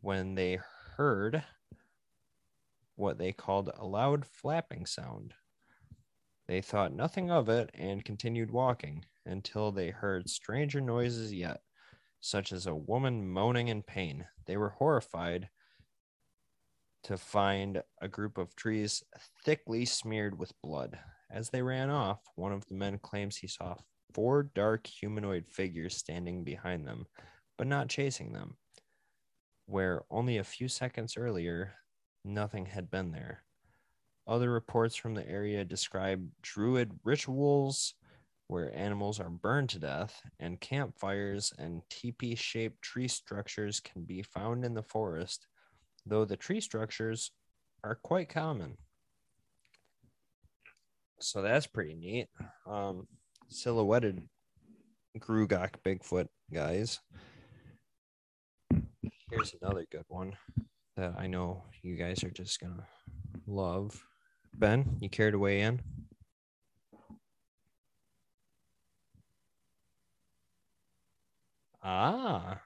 when 0.00 0.34
they 0.34 0.60
heard 0.96 1.42
what 2.96 3.18
they 3.18 3.32
called 3.32 3.70
a 3.76 3.84
loud 3.84 4.24
flapping 4.26 4.86
sound. 4.86 5.34
They 6.46 6.60
thought 6.60 6.92
nothing 6.92 7.30
of 7.30 7.48
it 7.48 7.70
and 7.74 8.04
continued 8.04 8.50
walking 8.50 9.04
until 9.26 9.70
they 9.70 9.90
heard 9.90 10.30
stranger 10.30 10.80
noises 10.80 11.32
yet, 11.32 11.60
such 12.20 12.52
as 12.52 12.66
a 12.66 12.74
woman 12.74 13.28
moaning 13.28 13.68
in 13.68 13.82
pain. 13.82 14.26
They 14.46 14.56
were 14.56 14.70
horrified 14.70 15.48
to 17.04 17.16
find 17.16 17.82
a 18.00 18.08
group 18.08 18.38
of 18.38 18.54
trees 18.56 19.02
thickly 19.44 19.84
smeared 19.84 20.38
with 20.38 20.60
blood. 20.62 20.98
As 21.30 21.50
they 21.50 21.62
ran 21.62 21.90
off, 21.90 22.20
one 22.34 22.52
of 22.52 22.66
the 22.66 22.74
men 22.74 22.98
claims 22.98 23.36
he 23.36 23.46
saw 23.46 23.76
four 24.12 24.42
dark 24.54 24.86
humanoid 24.86 25.46
figures 25.48 25.96
standing 25.96 26.44
behind 26.44 26.86
them, 26.86 27.06
but 27.56 27.66
not 27.66 27.88
chasing 27.88 28.32
them, 28.32 28.56
where 29.66 30.02
only 30.10 30.38
a 30.38 30.44
few 30.44 30.68
seconds 30.68 31.16
earlier, 31.16 31.74
nothing 32.24 32.66
had 32.66 32.90
been 32.90 33.12
there. 33.12 33.44
Other 34.26 34.50
reports 34.50 34.94
from 34.96 35.14
the 35.14 35.28
area 35.28 35.64
describe 35.64 36.28
druid 36.42 36.98
rituals 37.04 37.94
where 38.48 38.74
animals 38.74 39.20
are 39.20 39.28
burned 39.28 39.68
to 39.68 39.78
death, 39.78 40.22
and 40.40 40.60
campfires 40.60 41.52
and 41.58 41.82
teepee 41.90 42.34
shaped 42.34 42.80
tree 42.80 43.08
structures 43.08 43.78
can 43.78 44.04
be 44.04 44.22
found 44.22 44.64
in 44.64 44.72
the 44.72 44.82
forest, 44.82 45.46
though 46.08 46.24
the 46.24 46.36
tree 46.36 46.60
structures 46.60 47.30
are 47.84 47.98
quite 48.02 48.28
common. 48.28 48.76
So 51.20 51.42
that's 51.42 51.66
pretty 51.66 51.94
neat. 51.94 52.28
Um, 52.66 53.06
silhouetted 53.48 54.22
Grugak 55.18 55.74
Bigfoot 55.84 56.28
guys. 56.52 57.00
Here's 59.30 59.54
another 59.60 59.84
good 59.90 60.04
one 60.08 60.34
that 60.96 61.14
I 61.18 61.26
know 61.26 61.64
you 61.82 61.96
guys 61.96 62.24
are 62.24 62.30
just 62.30 62.60
gonna 62.60 62.86
love. 63.46 64.02
Ben, 64.54 64.96
you 65.00 65.08
care 65.08 65.30
to 65.30 65.38
weigh 65.38 65.60
in? 65.62 65.80
Ah. 71.82 72.60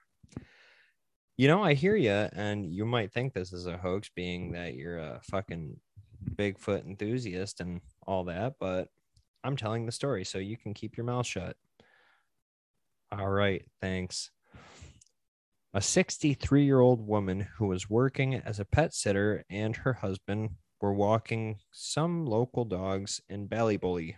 You 1.42 1.48
know, 1.48 1.60
I 1.60 1.74
hear 1.74 1.96
you, 1.96 2.12
and 2.12 2.72
you 2.72 2.84
might 2.84 3.12
think 3.12 3.34
this 3.34 3.52
is 3.52 3.66
a 3.66 3.76
hoax, 3.76 4.08
being 4.14 4.52
that 4.52 4.74
you're 4.74 5.00
a 5.00 5.20
fucking 5.24 5.76
Bigfoot 6.36 6.86
enthusiast 6.86 7.60
and 7.60 7.80
all 8.06 8.22
that, 8.26 8.54
but 8.60 8.90
I'm 9.42 9.56
telling 9.56 9.84
the 9.84 9.90
story, 9.90 10.24
so 10.24 10.38
you 10.38 10.56
can 10.56 10.72
keep 10.72 10.96
your 10.96 11.04
mouth 11.04 11.26
shut. 11.26 11.56
All 13.10 13.28
right, 13.28 13.64
thanks. 13.80 14.30
A 15.74 15.80
63 15.80 16.64
year 16.64 16.78
old 16.78 17.04
woman 17.04 17.48
who 17.56 17.66
was 17.66 17.90
working 17.90 18.36
as 18.36 18.60
a 18.60 18.64
pet 18.64 18.94
sitter 18.94 19.42
and 19.50 19.74
her 19.74 19.94
husband 19.94 20.50
were 20.80 20.94
walking 20.94 21.58
some 21.72 22.24
local 22.24 22.64
dogs 22.64 23.20
in 23.28 23.48
Ballyboley. 23.48 24.14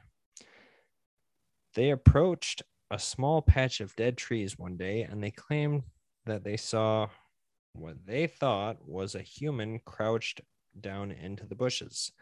They 1.74 1.88
approached 1.88 2.60
a 2.90 2.98
small 2.98 3.40
patch 3.40 3.80
of 3.80 3.96
dead 3.96 4.18
trees 4.18 4.58
one 4.58 4.76
day 4.76 5.04
and 5.04 5.24
they 5.24 5.30
claimed 5.30 5.84
that 6.26 6.44
they 6.44 6.56
saw 6.56 7.08
what 7.74 8.06
they 8.06 8.26
thought 8.26 8.76
was 8.86 9.14
a 9.14 9.22
human 9.22 9.80
crouched 9.84 10.40
down 10.80 11.10
into 11.10 11.46
the 11.46 11.54
bushes. 11.54 12.12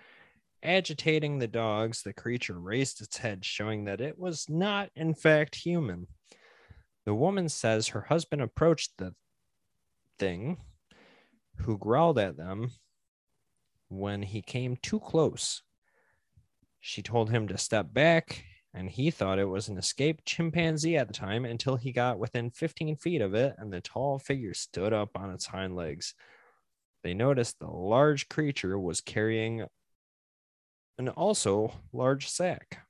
Agitating 0.63 1.39
the 1.39 1.49
dogs, 1.49 2.03
the 2.03 2.13
creature 2.13 2.59
raised 2.59 3.01
its 3.01 3.17
head, 3.19 3.45
showing 3.45 3.85
that 3.85 4.01
it 4.01 4.19
was 4.19 4.49
not, 4.49 4.91
in 4.95 5.15
fact, 5.15 5.57
human. 5.57 6.07
The 7.05 7.15
woman 7.15 7.49
says 7.49 7.89
her 7.89 8.03
husband 8.03 8.43
approached 8.43 8.93
the 8.99 9.15
thing, 10.19 10.59
who 11.57 11.79
growled 11.79 12.19
at 12.19 12.37
them 12.37 12.71
when 13.89 14.23
he 14.23 14.41
came 14.41 14.77
too 14.77 15.01
close. 15.01 15.63
She 16.81 17.03
told 17.03 17.31
him 17.31 17.49
to 17.49 17.59
step 17.59 17.93
back, 17.93 18.45
and 18.75 18.89
he 18.89 19.11
thought 19.11 19.39
it 19.39 19.49
was 19.49 19.69
an 19.69 19.77
escaped 19.77 20.25
chimpanzee 20.25 20.97
at 20.97 21.07
the 21.07 21.13
time 21.15 21.45
until 21.45 21.77
he 21.77 21.93
got 21.93 22.19
within 22.19 22.51
15 22.51 22.97
feet 22.97 23.21
of 23.21 23.35
it 23.35 23.55
and 23.59 23.73
the 23.73 23.81
tall 23.81 24.19
figure 24.19 24.55
stood 24.55 24.93
up 24.93 25.11
on 25.15 25.31
its 25.31 25.47
hind 25.47 25.77
legs. 25.77 26.15
They 27.03 27.15
noticed 27.15 27.59
the 27.59 27.71
large 27.71 28.29
creature 28.29 28.79
was 28.79 29.01
carrying 29.01 29.67
an 30.99 31.09
also 31.09 31.73
large 31.93 32.29
sack. 32.29 32.87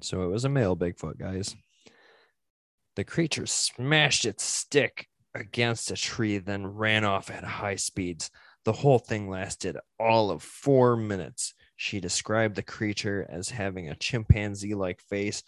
So 0.00 0.22
it 0.22 0.28
was 0.28 0.44
a 0.44 0.48
male 0.48 0.76
Bigfoot, 0.76 1.18
guys. 1.18 1.54
The 2.96 3.04
creature 3.04 3.46
smashed 3.46 4.24
its 4.24 4.42
stick 4.42 5.08
against 5.34 5.90
a 5.90 5.96
tree, 5.96 6.38
then 6.38 6.66
ran 6.66 7.04
off 7.04 7.30
at 7.30 7.44
high 7.44 7.76
speeds. 7.76 8.30
The 8.64 8.72
whole 8.72 8.98
thing 8.98 9.28
lasted 9.28 9.76
all 10.00 10.30
of 10.30 10.42
four 10.42 10.96
minutes. 10.96 11.54
She 11.76 12.00
described 12.00 12.56
the 12.56 12.62
creature 12.62 13.26
as 13.28 13.50
having 13.50 13.88
a 13.88 13.96
chimpanzee 13.96 14.74
like 14.74 15.00
face, 15.02 15.42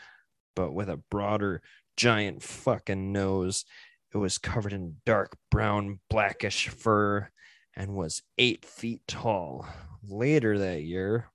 but 0.55 0.73
with 0.73 0.88
a 0.88 1.01
broader, 1.11 1.62
giant 1.97 2.43
fucking 2.43 3.12
nose. 3.12 3.64
It 4.12 4.19
was 4.19 4.38
covered 4.38 4.73
in 4.73 4.97
dark 5.05 5.37
brown, 5.51 6.01
blackish 6.09 6.69
fur 6.69 7.29
and 7.77 7.95
was 7.95 8.23
eight 8.38 8.64
feet 8.64 9.03
tall. 9.07 9.67
Later 10.07 10.59
that 10.59 10.83
year, 10.83 11.31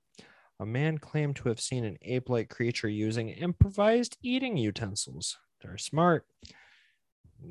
a 0.60 0.66
man 0.66 0.98
claimed 0.98 1.36
to 1.36 1.48
have 1.48 1.60
seen 1.60 1.84
an 1.84 1.98
ape 2.02 2.28
like 2.28 2.48
creature 2.48 2.88
using 2.88 3.30
improvised 3.30 4.16
eating 4.22 4.56
utensils. 4.56 5.38
They're 5.62 5.78
smart. 5.78 6.26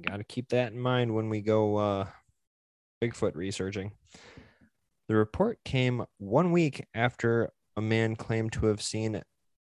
Got 0.02 0.18
to 0.18 0.24
keep 0.24 0.50
that 0.50 0.72
in 0.72 0.80
mind 0.80 1.14
when 1.14 1.30
we 1.30 1.42
go 1.42 1.78
uh, 1.78 2.08
Bigfoot 3.02 3.36
researching. 3.36 3.92
The 5.10 5.16
report 5.16 5.60
came 5.66 6.06
one 6.18 6.52
week 6.52 6.86
after 6.94 7.52
a 7.76 7.82
man 7.82 8.16
claimed 8.16 8.54
to 8.54 8.68
have 8.68 8.82
seen 8.82 9.22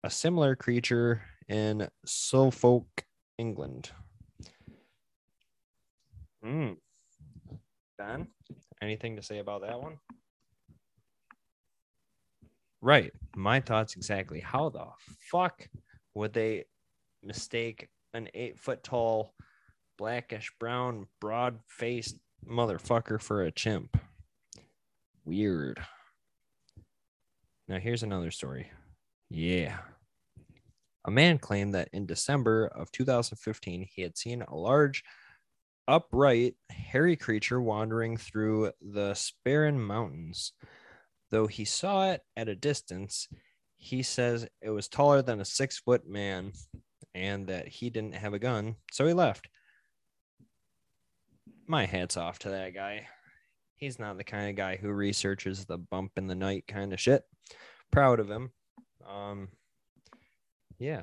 a 0.05 0.11
similar 0.11 0.55
creature 0.55 1.23
in 1.49 1.89
Suffolk, 2.05 3.05
England. 3.39 3.91
Hmm. 6.45 6.73
Ben, 7.99 8.29
anything 8.81 9.17
to 9.17 9.23
say 9.23 9.39
about 9.39 9.63
that 9.63 9.81
one? 9.81 9.97
Right. 12.81 13.11
My 13.35 13.61
thoughts 13.61 13.97
exactly. 13.97 14.39
How 14.39 14.69
the 14.69 14.87
fuck 15.31 15.69
would 16.15 16.33
they 16.33 16.67
mistake 17.23 17.89
an 18.15 18.29
eight 18.33 18.61
foot 18.61 18.85
tall, 18.85 19.35
blackish 19.99 20.53
brown, 20.61 21.07
broad 21.21 21.59
faced 21.67 22.17
motherfucker 22.49 23.21
for 23.21 23.43
a 23.43 23.51
chimp? 23.51 23.97
Weird. 25.27 25.85
Now, 27.67 27.81
here's 27.81 28.05
another 28.05 28.31
story. 28.31 28.71
Yeah. 29.29 29.79
A 31.05 31.11
man 31.11 31.39
claimed 31.39 31.75
that 31.75 31.89
in 31.93 32.07
December 32.07 32.67
of 32.69 32.93
2015, 32.93 33.89
he 33.93 34.03
had 34.03 34.17
seen 34.17 34.43
a 34.43 34.55
large, 34.55 35.03
upright, 35.89 36.55
hairy 36.71 37.17
creature 37.17 37.61
wandering 37.61 38.17
through 38.17 38.71
the 38.81 39.15
Sperrin 39.15 39.79
Mountains. 39.79 40.53
Though 41.33 41.49
he 41.49 41.65
saw 41.65 42.13
it 42.13 42.23
at 42.37 42.49
a 42.49 42.55
distance, 42.55 43.27
he 43.79 44.05
says 44.05 44.47
it 44.63 44.71
was 44.71 44.87
taller 44.87 45.23
than 45.23 45.41
a 45.41 45.45
six 45.45 45.77
foot 45.77 46.09
man 46.09 46.53
and 47.17 47.49
that 47.49 47.67
he 47.67 47.91
didn't 47.91 48.15
have 48.15 48.33
a 48.33 48.39
gun, 48.39 48.77
so 48.93 49.07
he 49.09 49.13
left. 49.13 49.49
My 51.67 51.85
hat's 51.85 52.17
off 52.17 52.39
to 52.41 52.51
that 52.51 52.75
guy 52.75 53.09
he's 53.77 53.99
not 53.99 54.17
the 54.17 54.25
kind 54.25 54.51
of 54.51 54.57
guy 54.57 54.77
who 54.77 54.91
researches 54.91 55.65
the 55.65 55.79
bump 55.79 56.13
in 56.17 56.27
the 56.27 56.35
night 56.35 56.65
kind 56.67 56.93
of 56.93 57.01
shit. 57.01 57.23
Proud 57.93 58.21
of 58.21 58.31
him. 58.31 58.51
Um, 59.09 59.49
yeah. 60.79 61.03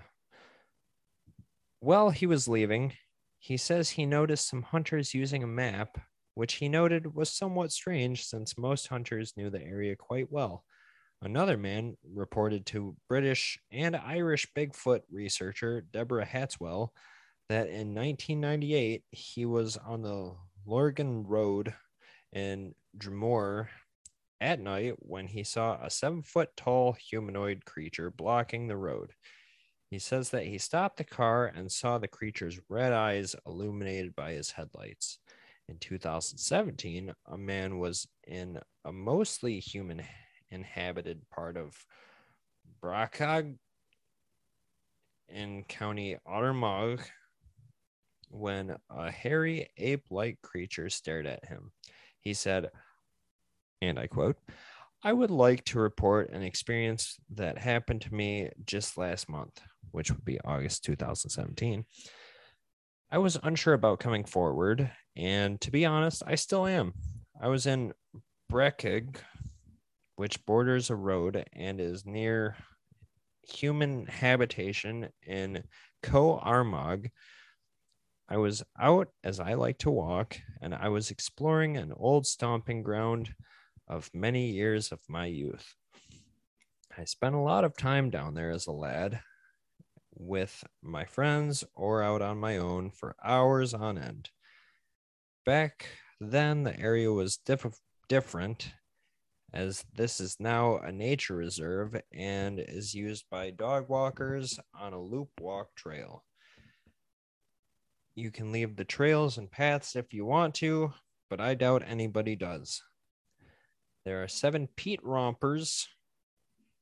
While 1.79 2.09
he 2.09 2.25
was 2.25 2.47
leaving, 2.47 2.93
he 3.39 3.57
says 3.57 3.89
he 3.89 4.05
noticed 4.05 4.47
some 4.47 4.63
hunters 4.63 5.13
using 5.13 5.43
a 5.43 5.47
map, 5.47 5.97
which 6.35 6.55
he 6.55 6.69
noted 6.69 7.13
was 7.13 7.29
somewhat 7.29 7.71
strange 7.71 8.25
since 8.25 8.57
most 8.57 8.87
hunters 8.87 9.33
knew 9.35 9.49
the 9.49 9.61
area 9.61 9.95
quite 9.95 10.31
well. 10.31 10.63
Another 11.21 11.57
man 11.57 11.95
reported 12.13 12.65
to 12.67 12.97
British 13.07 13.57
and 13.71 13.95
Irish 13.95 14.47
Bigfoot 14.57 15.01
researcher 15.11 15.85
Deborah 15.91 16.25
Hatswell 16.25 16.89
that 17.49 17.67
in 17.67 17.93
1998 17.93 19.03
he 19.11 19.45
was 19.45 19.77
on 19.77 20.01
the 20.01 20.35
Lurgan 20.65 21.23
Road 21.23 21.73
in 22.33 22.73
Dromore 22.97 23.69
at 24.41 24.59
night 24.59 24.95
when 24.99 25.27
he 25.27 25.43
saw 25.43 25.77
a 25.81 25.89
seven 25.89 26.21
foot 26.21 26.49
tall 26.57 26.93
humanoid 26.93 27.63
creature 27.65 28.11
blocking 28.11 28.67
the 28.67 28.77
road. 28.77 29.13
He 29.89 29.99
says 29.99 30.31
that 30.31 30.45
he 30.45 30.57
stopped 30.57 30.97
the 30.97 31.03
car 31.03 31.45
and 31.45 31.71
saw 31.71 31.97
the 31.97 32.07
creature's 32.07 32.59
red 32.67 32.93
eyes 32.93 33.35
illuminated 33.45 34.15
by 34.15 34.31
his 34.31 34.51
headlights. 34.51 35.19
In 35.69 35.77
2017, 35.77 37.13
a 37.27 37.37
man 37.37 37.79
was 37.79 38.07
in 38.27 38.59
a 38.83 38.91
mostly 38.91 39.59
human 39.59 40.01
inhabited 40.49 41.21
part 41.29 41.57
of 41.57 41.77
Brackagh 42.81 43.55
in 45.29 45.63
County 45.63 46.17
Armagh 46.25 47.01
when 48.29 48.75
a 48.89 49.11
hairy 49.11 49.69
ape 49.77 50.05
like 50.09 50.41
creature 50.41 50.89
stared 50.89 51.27
at 51.27 51.45
him. 51.45 51.71
He 52.23 52.33
said, 52.33 52.71
and 53.81 53.99
I 53.99 54.07
quote, 54.07 54.37
I 55.03 55.11
would 55.11 55.31
like 55.31 55.65
to 55.65 55.79
report 55.79 56.31
an 56.31 56.43
experience 56.43 57.17
that 57.35 57.57
happened 57.57 58.01
to 58.03 58.13
me 58.13 58.49
just 58.65 58.97
last 58.97 59.27
month, 59.27 59.61
which 59.91 60.09
would 60.09 60.23
be 60.23 60.39
August 60.45 60.85
2017. 60.85 61.85
I 63.11 63.17
was 63.17 63.37
unsure 63.43 63.73
about 63.73 63.99
coming 63.99 64.23
forward, 64.23 64.89
and 65.17 65.59
to 65.61 65.71
be 65.71 65.85
honest, 65.85 66.23
I 66.25 66.35
still 66.35 66.65
am. 66.65 66.93
I 67.39 67.49
was 67.49 67.65
in 67.65 67.93
Brackagh, 68.51 69.17
which 70.15 70.45
borders 70.45 70.89
a 70.89 70.95
road 70.95 71.45
and 71.51 71.81
is 71.81 72.05
near 72.05 72.55
human 73.43 74.05
habitation 74.05 75.09
in 75.27 75.63
Co 76.01 76.37
Armagh, 76.39 77.11
I 78.29 78.37
was 78.37 78.63
out 78.79 79.09
as 79.23 79.39
I 79.39 79.53
like 79.53 79.77
to 79.79 79.91
walk, 79.91 80.37
and 80.61 80.73
I 80.73 80.89
was 80.89 81.11
exploring 81.11 81.77
an 81.77 81.93
old 81.95 82.25
stomping 82.25 82.81
ground 82.81 83.35
of 83.87 84.09
many 84.13 84.49
years 84.51 84.91
of 84.91 85.01
my 85.09 85.25
youth. 85.25 85.75
I 86.97 87.03
spent 87.05 87.35
a 87.35 87.39
lot 87.39 87.63
of 87.63 87.75
time 87.75 88.09
down 88.09 88.33
there 88.33 88.51
as 88.51 88.65
a 88.65 88.71
lad 88.71 89.21
with 90.15 90.63
my 90.81 91.05
friends 91.05 91.63
or 91.75 92.01
out 92.01 92.21
on 92.21 92.37
my 92.37 92.57
own 92.57 92.91
for 92.91 93.15
hours 93.23 93.73
on 93.73 93.97
end. 93.97 94.29
Back 95.45 95.87
then, 96.19 96.63
the 96.63 96.79
area 96.79 97.11
was 97.11 97.37
diff- 97.37 97.81
different, 98.07 98.73
as 99.51 99.83
this 99.93 100.21
is 100.21 100.37
now 100.39 100.77
a 100.77 100.91
nature 100.91 101.35
reserve 101.35 101.99
and 102.13 102.59
is 102.59 102.93
used 102.93 103.25
by 103.29 103.51
dog 103.51 103.89
walkers 103.89 104.59
on 104.73 104.93
a 104.93 105.01
loop 105.01 105.29
walk 105.41 105.75
trail. 105.75 106.23
You 108.15 108.29
can 108.29 108.51
leave 108.51 108.75
the 108.75 108.85
trails 108.85 109.37
and 109.37 109.49
paths 109.49 109.95
if 109.95 110.13
you 110.13 110.25
want 110.25 110.53
to, 110.55 110.93
but 111.29 111.41
I 111.41 111.55
doubt 111.55 111.83
anybody 111.87 112.35
does. 112.35 112.83
There 114.05 114.21
are 114.21 114.27
seven 114.27 114.67
peat 114.75 114.99
rompers, 115.03 115.87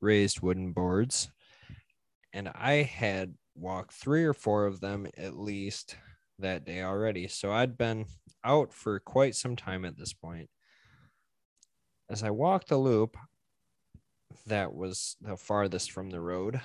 raised 0.01 0.41
wooden 0.41 0.73
boards, 0.73 1.29
and 2.33 2.49
I 2.49 2.83
had 2.83 3.35
walked 3.55 3.93
three 3.93 4.25
or 4.25 4.33
four 4.33 4.65
of 4.65 4.81
them 4.81 5.07
at 5.17 5.37
least 5.37 5.95
that 6.39 6.65
day 6.65 6.81
already. 6.81 7.27
So 7.27 7.51
I'd 7.51 7.77
been 7.77 8.05
out 8.43 8.73
for 8.73 8.99
quite 8.99 9.35
some 9.35 9.55
time 9.55 9.85
at 9.85 9.97
this 9.97 10.13
point. 10.13 10.49
As 12.09 12.23
I 12.23 12.31
walked 12.31 12.67
the 12.67 12.77
loop 12.77 13.15
that 14.47 14.73
was 14.73 15.15
the 15.21 15.37
farthest 15.37 15.91
from 15.91 16.09
the 16.09 16.19
road, 16.19 16.59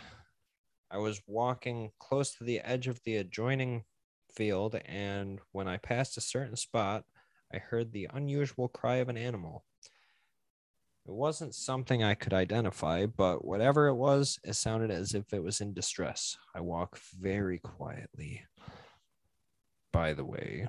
I 0.90 0.98
was 0.98 1.20
walking 1.26 1.92
close 2.00 2.35
to 2.37 2.44
the 2.44 2.61
edge 2.61 2.88
of 2.88 3.00
the 3.05 3.16
adjoining 3.16 3.85
field, 4.37 4.77
and 4.87 5.40
when 5.53 5.66
I 5.66 5.79
passed 5.79 6.16
a 6.16 6.20
certain 6.20 6.57
spot, 6.57 7.05
I 7.53 7.59
heard 7.59 7.92
the 7.92 8.09
unusual 8.12 8.68
cry 8.68 8.96
of 8.96 9.09
an 9.09 9.16
animal. 9.16 9.64
It 11.07 11.12
wasn't 11.12 11.55
something 11.55 12.03
I 12.03 12.14
could 12.14 12.35
identify, 12.35 13.07
but 13.07 13.44
whatever 13.44 13.87
it 13.87 13.94
was, 13.94 14.38
it 14.44 14.55
sounded 14.55 14.90
as 14.90 15.14
if 15.14 15.33
it 15.33 15.42
was 15.42 15.61
in 15.61 15.72
distress. 15.72 16.37
I 16.55 16.61
walk 16.61 16.99
very 17.18 17.61
quietly, 17.61 18.44
by 19.92 20.14
the 20.14 20.25
way, 20.25 20.66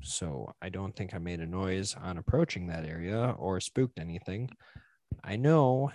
so 0.00 0.54
I 0.62 0.68
don't 0.68 0.94
think 0.94 1.14
I 1.14 1.18
made 1.18 1.40
a 1.40 1.46
noise 1.46 1.96
on 2.00 2.16
approaching 2.16 2.68
that 2.68 2.84
area 2.84 3.34
or 3.38 3.60
spooked 3.60 3.98
anything. 3.98 4.50
I 5.24 5.34
know, 5.36 5.90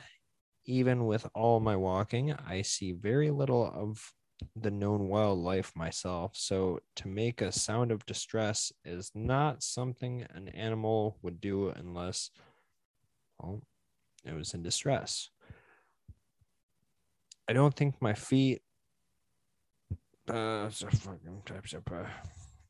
even 0.65 1.05
with 1.05 1.25
all 1.33 1.61
my 1.61 1.77
walking, 1.77 2.33
I 2.33 2.63
see 2.63 2.91
very 2.91 3.31
little 3.31 3.71
of 3.73 4.13
the 4.55 4.71
known 4.71 5.07
wildlife 5.07 5.75
myself, 5.75 6.31
so 6.35 6.79
to 6.95 7.07
make 7.07 7.41
a 7.41 7.51
sound 7.51 7.91
of 7.91 8.05
distress 8.05 8.71
is 8.85 9.11
not 9.15 9.63
something 9.63 10.25
an 10.33 10.47
animal 10.49 11.17
would 11.21 11.41
do 11.41 11.69
unless 11.69 12.29
well, 13.39 13.61
it 14.25 14.33
was 14.33 14.53
in 14.53 14.63
distress. 14.63 15.29
I 17.47 17.53
don't 17.53 17.75
think 17.75 17.95
my 18.01 18.13
feet. 18.13 18.61
Uh, 20.27 20.69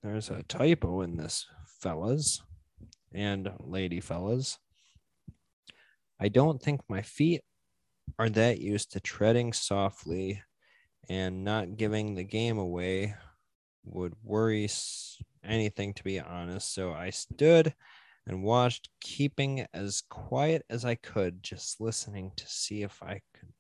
there's 0.04 0.30
a 0.30 0.44
typo 0.44 1.02
in 1.02 1.18
this, 1.18 1.48
fellas 1.66 2.44
and 3.14 3.52
lady 3.60 4.00
fellas. 4.00 4.60
I 6.20 6.30
don't 6.30 6.62
think 6.62 6.82
my 6.88 7.02
feet 7.02 7.42
are 8.20 8.30
that 8.30 8.60
used 8.60 8.92
to 8.92 9.00
treading 9.00 9.54
softly 9.54 10.44
and 11.10 11.44
not 11.44 11.78
giving 11.78 12.16
the 12.16 12.24
game 12.24 12.58
away 12.58 13.16
would 13.84 14.14
worry 14.24 14.70
anything 15.44 15.94
to 15.94 16.04
be 16.04 16.20
honest. 16.20 16.74
So 16.74 16.94
I 16.94 17.10
stood 17.10 17.74
and 18.26 18.44
watched, 18.44 18.90
keeping 19.00 19.66
as 19.74 20.04
quiet 20.10 20.66
as 20.70 20.84
I 20.84 20.96
could, 20.96 21.42
just 21.42 21.80
listening 21.80 22.34
to 22.36 22.46
see 22.46 22.84
if 22.84 23.02
I 23.02 23.22
could 23.34 23.54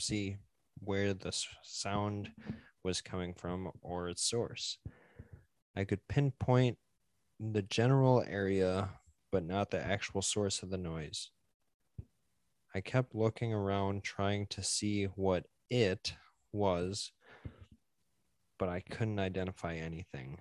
see 0.00 0.38
where 0.80 1.12
the 1.12 1.32
sound 1.62 2.30
was 2.82 3.02
coming 3.02 3.34
from 3.34 3.70
or 3.82 4.08
its 4.08 4.22
source. 4.22 4.78
I 5.76 5.84
could 5.84 6.06
pinpoint 6.08 6.78
the 7.38 7.62
general 7.62 8.24
area, 8.26 8.88
but 9.30 9.44
not 9.44 9.70
the 9.70 9.84
actual 9.84 10.22
source 10.22 10.62
of 10.62 10.70
the 10.70 10.78
noise. 10.78 11.30
I 12.74 12.80
kept 12.80 13.14
looking 13.14 13.52
around, 13.52 14.04
trying 14.04 14.46
to 14.48 14.62
see 14.62 15.04
what 15.04 15.44
it 15.68 16.14
was, 16.54 17.12
but 18.58 18.68
I 18.68 18.80
couldn't 18.80 19.18
identify 19.18 19.74
anything. 19.74 20.38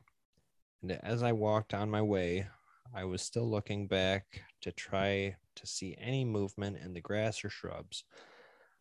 And 0.81 0.91
as 1.03 1.23
I 1.23 1.31
walked 1.31 1.73
on 1.73 1.89
my 1.89 2.01
way, 2.01 2.47
I 2.93 3.05
was 3.05 3.21
still 3.21 3.49
looking 3.49 3.87
back 3.87 4.41
to 4.61 4.71
try 4.71 5.35
to 5.55 5.67
see 5.67 5.95
any 5.99 6.23
movement 6.23 6.77
in 6.77 6.93
the 6.93 7.01
grass 7.01 7.43
or 7.43 7.49
shrubs. 7.49 8.03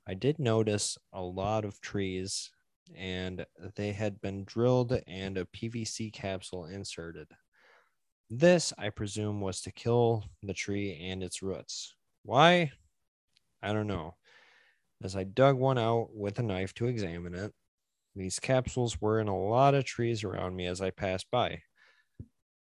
I 0.07 0.14
did 0.14 0.38
notice 0.38 0.99
a 1.12 1.23
lot 1.23 1.64
of 1.64 1.81
trees, 1.81 2.51
and 2.95 3.47
they 3.77 3.92
had 3.92 4.21
been 4.21 4.45
drilled 4.45 5.01
and 5.07 5.38
a 5.38 5.47
PVC 5.47 6.12
capsule 6.12 6.66
inserted. 6.66 7.29
This, 8.29 8.73
I 8.77 8.90
presume, 8.90 9.40
was 9.40 9.61
to 9.62 9.73
kill 9.73 10.25
the 10.42 10.55
tree 10.55 10.99
and 11.01 11.23
its 11.23 11.42
roots. 11.42 11.95
Why? 12.25 12.73
I 13.62 13.73
don't 13.73 13.87
know. 13.87 14.16
As 15.03 15.17
I 15.17 15.25
dug 15.25 15.57
one 15.57 15.79
out 15.79 16.15
with 16.15 16.38
a 16.38 16.45
knife 16.45 16.75
to 16.75 16.87
examine 16.87 17.35
it, 17.35 17.53
these 18.15 18.38
capsules 18.38 19.01
were 19.01 19.19
in 19.19 19.27
a 19.27 19.37
lot 19.37 19.75
of 19.75 19.85
trees 19.85 20.23
around 20.23 20.55
me 20.55 20.67
as 20.67 20.81
I 20.81 20.91
passed 20.91 21.27
by. 21.31 21.62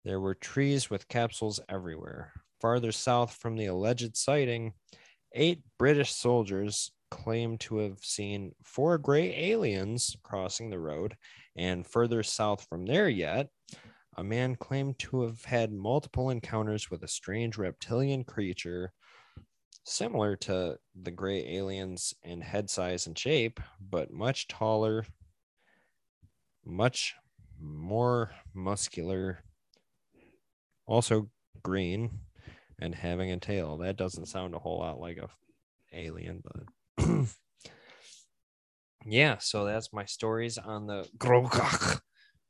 There 0.03 0.19
were 0.19 0.33
trees 0.33 0.89
with 0.89 1.07
capsules 1.07 1.59
everywhere. 1.69 2.33
Farther 2.59 2.91
south 2.91 3.35
from 3.35 3.57
the 3.57 3.67
alleged 3.67 4.17
sighting, 4.17 4.73
eight 5.33 5.61
British 5.77 6.13
soldiers 6.13 6.91
claimed 7.11 7.59
to 7.59 7.77
have 7.77 7.99
seen 7.99 8.53
four 8.63 8.97
gray 8.97 9.51
aliens 9.51 10.15
crossing 10.23 10.71
the 10.71 10.79
road, 10.79 11.15
and 11.55 11.85
further 11.85 12.23
south 12.23 12.65
from 12.67 12.87
there 12.87 13.09
yet, 13.09 13.49
a 14.17 14.23
man 14.23 14.55
claimed 14.55 14.97
to 14.97 15.21
have 15.21 15.43
had 15.45 15.71
multiple 15.71 16.31
encounters 16.31 16.89
with 16.89 17.03
a 17.03 17.07
strange 17.07 17.57
reptilian 17.57 18.23
creature 18.23 18.93
similar 19.83 20.35
to 20.35 20.77
the 20.95 21.11
gray 21.11 21.45
aliens 21.57 22.13
in 22.23 22.41
head 22.41 22.69
size 22.69 23.07
and 23.07 23.17
shape, 23.17 23.59
but 23.79 24.11
much 24.11 24.47
taller, 24.47 25.05
much 26.65 27.15
more 27.59 28.31
muscular, 28.53 29.43
also 30.85 31.29
green, 31.63 32.19
and 32.79 32.95
having 32.95 33.31
a 33.31 33.37
tail. 33.39 33.77
That 33.77 33.97
doesn't 33.97 34.27
sound 34.27 34.55
a 34.55 34.59
whole 34.59 34.79
lot 34.79 34.99
like 34.99 35.17
a 35.17 35.29
alien, 35.93 36.43
but 36.43 37.05
yeah. 39.05 39.37
So 39.39 39.65
that's 39.65 39.93
my 39.93 40.05
stories 40.05 40.57
on 40.57 40.87
the 40.87 41.07
Grogach 41.17 42.01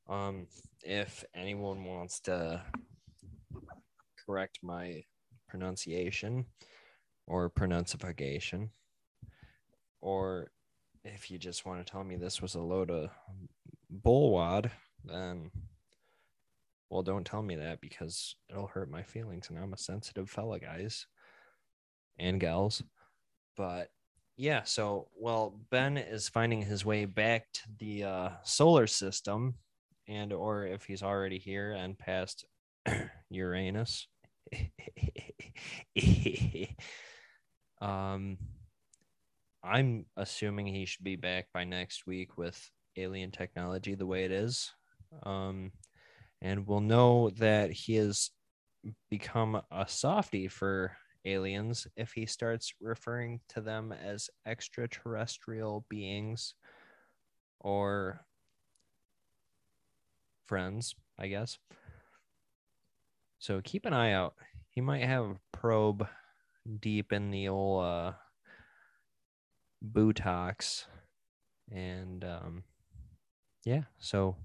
Um, 0.10 0.48
if 0.84 1.24
anyone 1.34 1.86
wants 1.86 2.20
to 2.22 2.62
correct 4.26 4.60
my 4.62 5.04
pronunciation 5.48 6.46
or 7.32 7.50
pronunciation, 7.50 8.70
or 10.02 10.52
if 11.06 11.32
you 11.32 11.38
just 11.38 11.65
want 11.65 11.84
to 11.86 11.89
tell 11.89 12.04
me 12.04 12.17
this 12.17 12.41
was 12.41 12.56
a 12.56 12.62
load 12.62 12.91
of 12.91 13.10
bullwad, 14.06 14.70
then 15.06 15.50
well, 16.89 17.04
don't 17.04 17.26
tell 17.26 17.41
me 17.41 17.56
that 17.56 17.80
because 17.80 18.36
it'll 18.50 18.67
hurt 18.67 18.91
my 18.91 19.02
feelings, 19.02 19.50
and 19.50 19.58
I'm 19.58 19.72
a 19.72 19.78
sensitive 19.78 20.30
fella, 20.30 20.60
guys 20.60 21.08
and 22.20 22.38
gals. 22.38 22.84
But 23.56 23.91
yeah, 24.36 24.63
so 24.63 25.08
well, 25.15 25.58
Ben 25.70 25.96
is 25.98 26.28
finding 26.28 26.62
his 26.62 26.84
way 26.86 27.06
back 27.06 27.46
to 27.54 27.62
the 27.80 28.04
uh, 28.04 28.30
solar 28.44 28.88
system, 28.88 29.56
and 30.06 30.34
or 30.34 30.65
if 30.65 30.84
he's 30.84 31.02
already 31.02 31.39
here 31.39 31.72
and 31.72 31.98
past 31.98 32.44
Uranus. 33.30 34.08
um, 37.82 38.38
I'm 39.63 40.06
assuming 40.17 40.67
he 40.67 40.86
should 40.86 41.04
be 41.04 41.15
back 41.15 41.48
by 41.54 41.63
next 41.63 42.08
week 42.08 42.38
with 42.38 42.60
alien 42.98 43.32
technology 43.32 43.96
the 43.96 44.06
way 44.06 44.26
it 44.26 44.32
is. 44.32 44.72
Um, 45.24 45.72
and 46.41 46.65
we'll 46.65 46.80
know 46.82 47.30
that 47.32 47.72
he 47.72 47.96
has 47.96 48.32
become 49.10 49.62
a 49.72 49.88
softy 49.88 50.48
for 50.48 50.96
aliens 51.26 51.86
if 51.96 52.13
he 52.13 52.26
starts 52.26 52.74
referring 52.82 53.39
to 53.50 53.62
them 53.62 53.91
as 53.91 54.30
extraterrestrial 54.48 55.86
beings 55.89 56.56
or 57.60 58.26
friends, 60.48 60.96
I 61.20 61.28
guess. 61.28 61.60
So 63.38 63.62
keep 63.63 63.86
an 63.86 63.94
eye 63.94 64.13
out. 64.13 64.34
He 64.70 64.82
might 64.82 65.04
have 65.04 65.26
a 65.26 65.39
probe 65.52 66.08
deep 66.80 67.12
in 67.13 67.32
the 67.32 67.47
old 67.47 67.84
uh, 67.86 68.13
buttocks. 69.82 70.86
And 71.71 72.24
um, 72.24 72.63
yeah, 73.65 73.84
so 74.00 74.36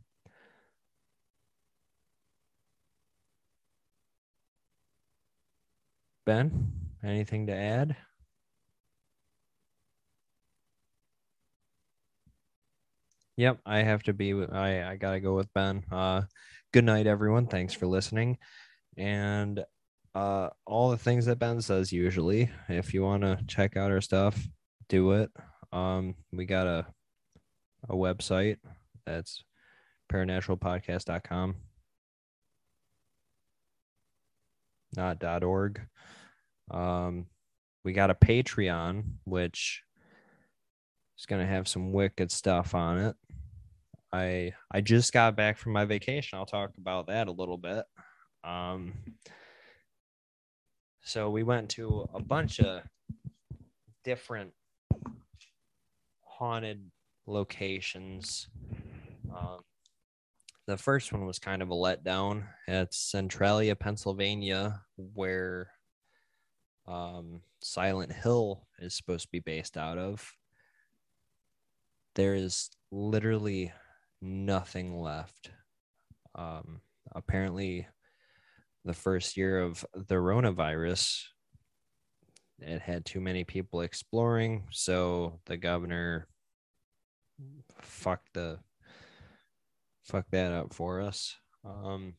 Ben, 6.26 6.90
anything 7.02 7.46
to 7.46 7.54
add? 7.54 7.96
Yep, 13.36 13.60
I 13.66 13.78
have 13.82 14.02
to 14.04 14.12
be 14.12 14.34
with 14.34 14.52
I 14.52 14.90
I 14.90 14.96
got 14.96 15.12
to 15.12 15.20
go 15.20 15.34
with 15.36 15.52
Ben. 15.52 15.84
Uh 15.90 16.22
good 16.72 16.84
night 16.84 17.06
everyone. 17.06 17.46
Thanks 17.46 17.74
for 17.74 17.86
listening. 17.86 18.38
And 18.96 19.64
uh 20.16 20.50
all 20.66 20.90
the 20.90 20.96
things 20.96 21.26
that 21.26 21.38
Ben 21.38 21.60
says 21.60 21.92
usually. 21.92 22.50
If 22.68 22.94
you 22.94 23.02
want 23.02 23.22
to 23.22 23.38
check 23.46 23.76
out 23.76 23.90
our 23.90 24.00
stuff, 24.00 24.38
do 24.88 25.12
it. 25.12 25.30
Um 25.72 26.14
we 26.32 26.46
got 26.46 26.66
a 26.66 26.86
a 27.88 27.94
website 27.94 28.56
that's 29.04 29.44
paranaturalpodcast.com 30.12 31.56
not 34.96 35.18
dot 35.18 35.44
.org. 35.44 35.80
Um, 36.70 37.26
we 37.84 37.92
got 37.92 38.10
a 38.10 38.14
Patreon, 38.14 39.04
which 39.24 39.82
is 41.18 41.26
going 41.26 41.40
to 41.40 41.46
have 41.46 41.68
some 41.68 41.92
wicked 41.92 42.32
stuff 42.32 42.74
on 42.74 42.98
it. 42.98 43.16
I 44.12 44.54
I 44.70 44.80
just 44.80 45.12
got 45.12 45.36
back 45.36 45.58
from 45.58 45.72
my 45.72 45.84
vacation. 45.84 46.38
I'll 46.38 46.46
talk 46.46 46.70
about 46.78 47.08
that 47.08 47.28
a 47.28 47.32
little 47.32 47.58
bit. 47.58 47.84
Um, 48.44 48.94
so 51.06 51.30
we 51.30 51.44
went 51.44 51.68
to 51.68 52.08
a 52.12 52.20
bunch 52.20 52.58
of 52.58 52.82
different 54.02 54.52
haunted 56.22 56.90
locations. 57.28 58.48
Um, 59.32 59.60
the 60.66 60.76
first 60.76 61.12
one 61.12 61.24
was 61.24 61.38
kind 61.38 61.62
of 61.62 61.70
a 61.70 61.74
letdown. 61.74 62.42
It's 62.66 62.98
Centralia, 62.98 63.76
Pennsylvania, 63.76 64.82
where 64.96 65.70
um, 66.88 67.40
Silent 67.62 68.12
Hill 68.12 68.66
is 68.80 68.92
supposed 68.92 69.26
to 69.26 69.30
be 69.30 69.38
based 69.38 69.76
out 69.76 69.98
of. 69.98 70.34
There 72.16 72.34
is 72.34 72.68
literally 72.90 73.72
nothing 74.20 75.00
left. 75.00 75.52
Um, 76.34 76.80
apparently, 77.14 77.86
the 78.86 78.94
first 78.94 79.36
year 79.36 79.60
of 79.60 79.84
the 79.94 80.14
coronavirus, 80.14 81.22
it 82.58 82.80
had 82.80 83.04
too 83.04 83.20
many 83.20 83.44
people 83.44 83.80
exploring, 83.82 84.64
so 84.70 85.40
the 85.46 85.56
governor 85.56 86.28
fucked 87.82 88.32
the 88.32 88.58
fuck 90.04 90.24
that 90.30 90.52
up 90.52 90.72
for 90.72 91.00
us. 91.00 91.36
Um, 91.64 92.14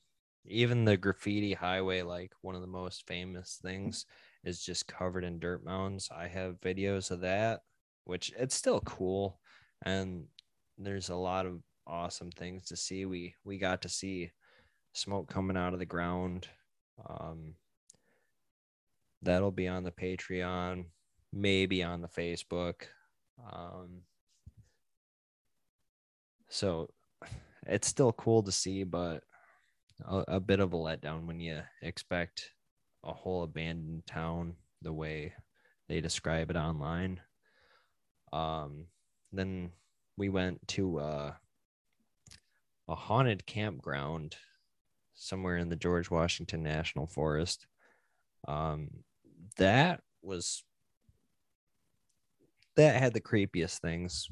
even 0.45 0.85
the 0.85 0.97
graffiti 0.97 1.53
highway, 1.53 2.01
like 2.01 2.33
one 2.41 2.55
of 2.55 2.61
the 2.61 2.67
most 2.67 3.07
famous 3.07 3.59
things, 3.61 4.05
is 4.43 4.63
just 4.63 4.87
covered 4.87 5.23
in 5.23 5.39
dirt 5.39 5.63
mounds. 5.63 6.09
I 6.15 6.27
have 6.27 6.61
videos 6.61 7.11
of 7.11 7.21
that, 7.21 7.61
which 8.03 8.31
it's 8.37 8.55
still 8.55 8.81
cool, 8.81 9.39
and 9.83 10.25
there's 10.77 11.09
a 11.09 11.15
lot 11.15 11.45
of 11.45 11.61
awesome 11.85 12.31
things 12.31 12.67
to 12.67 12.75
see. 12.75 13.05
We 13.05 13.35
we 13.43 13.57
got 13.57 13.81
to 13.83 13.89
see 13.89 14.31
smoke 14.93 15.29
coming 15.29 15.57
out 15.57 15.73
of 15.73 15.79
the 15.79 15.85
ground. 15.85 16.47
Um, 17.05 17.55
that'll 19.21 19.51
be 19.51 19.67
on 19.67 19.83
the 19.83 19.91
Patreon, 19.91 20.85
maybe 21.33 21.83
on 21.83 22.01
the 22.01 22.07
Facebook. 22.07 22.83
Um, 23.51 24.01
so 26.49 26.89
it's 27.65 27.87
still 27.87 28.13
cool 28.13 28.43
to 28.43 28.51
see, 28.51 28.83
but 28.83 29.23
a, 30.05 30.23
a 30.27 30.39
bit 30.39 30.59
of 30.59 30.73
a 30.73 30.77
letdown 30.77 31.25
when 31.25 31.39
you 31.39 31.61
expect 31.81 32.51
a 33.03 33.13
whole 33.13 33.43
abandoned 33.43 34.05
town 34.05 34.55
the 34.81 34.93
way 34.93 35.33
they 35.87 36.01
describe 36.01 36.49
it 36.49 36.57
online. 36.57 37.19
Um, 38.33 38.85
then 39.31 39.71
we 40.17 40.29
went 40.29 40.67
to 40.69 40.99
uh, 40.99 41.33
a 42.87 42.95
haunted 42.95 43.45
campground 43.45 44.35
somewhere 45.17 45.57
in 45.57 45.69
the 45.69 45.75
George 45.75 46.09
Washington 46.09 46.63
National 46.63 47.07
Forest. 47.07 47.67
Um, 48.47 48.89
that 49.57 50.01
was 50.21 50.63
that 52.75 53.01
had 53.01 53.13
the 53.13 53.21
creepiest 53.21 53.79
things, 53.79 54.29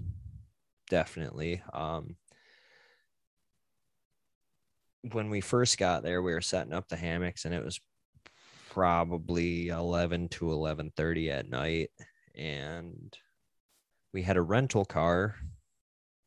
definitely. 0.90 1.62
Um, 1.74 2.16
when 5.12 5.30
we 5.30 5.42
first 5.42 5.78
got 5.78 6.04
there, 6.04 6.22
we 6.22 6.34
were 6.34 6.42
setting 6.42 6.74
up 6.74 6.88
the 6.88 6.96
hammocks, 6.96 7.46
and 7.46 7.54
it 7.54 7.64
was 7.64 7.80
probably 8.70 9.70
11 9.70 10.30
to 10.30 10.52
11:30 10.52 11.32
at 11.32 11.50
night, 11.50 11.90
and 12.36 13.18
we 14.14 14.22
had 14.22 14.38
a 14.38 14.42
rental 14.42 14.86
car, 14.86 15.36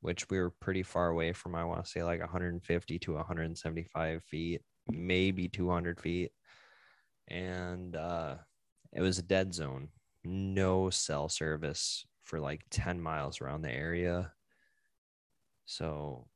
which 0.00 0.28
we 0.30 0.38
were 0.38 0.50
pretty 0.50 0.82
far 0.82 1.08
away 1.08 1.32
from. 1.32 1.54
I 1.54 1.64
want 1.64 1.84
to 1.84 1.90
say 1.90 2.02
like 2.02 2.20
150 2.20 2.98
to 2.98 3.14
175 3.14 4.22
feet, 4.24 4.62
maybe 4.90 5.48
200 5.48 6.00
feet, 6.00 6.30
and 7.28 7.96
uh, 7.96 8.36
it 8.92 9.00
was 9.00 9.18
a 9.18 9.22
dead 9.22 9.54
zone, 9.54 9.88
no 10.24 10.90
cell 10.90 11.28
service 11.28 12.06
for 12.24 12.40
like 12.40 12.62
10 12.70 13.00
miles 13.00 13.40
around 13.40 13.62
the 13.62 13.72
area. 13.72 14.32
So 15.66 16.26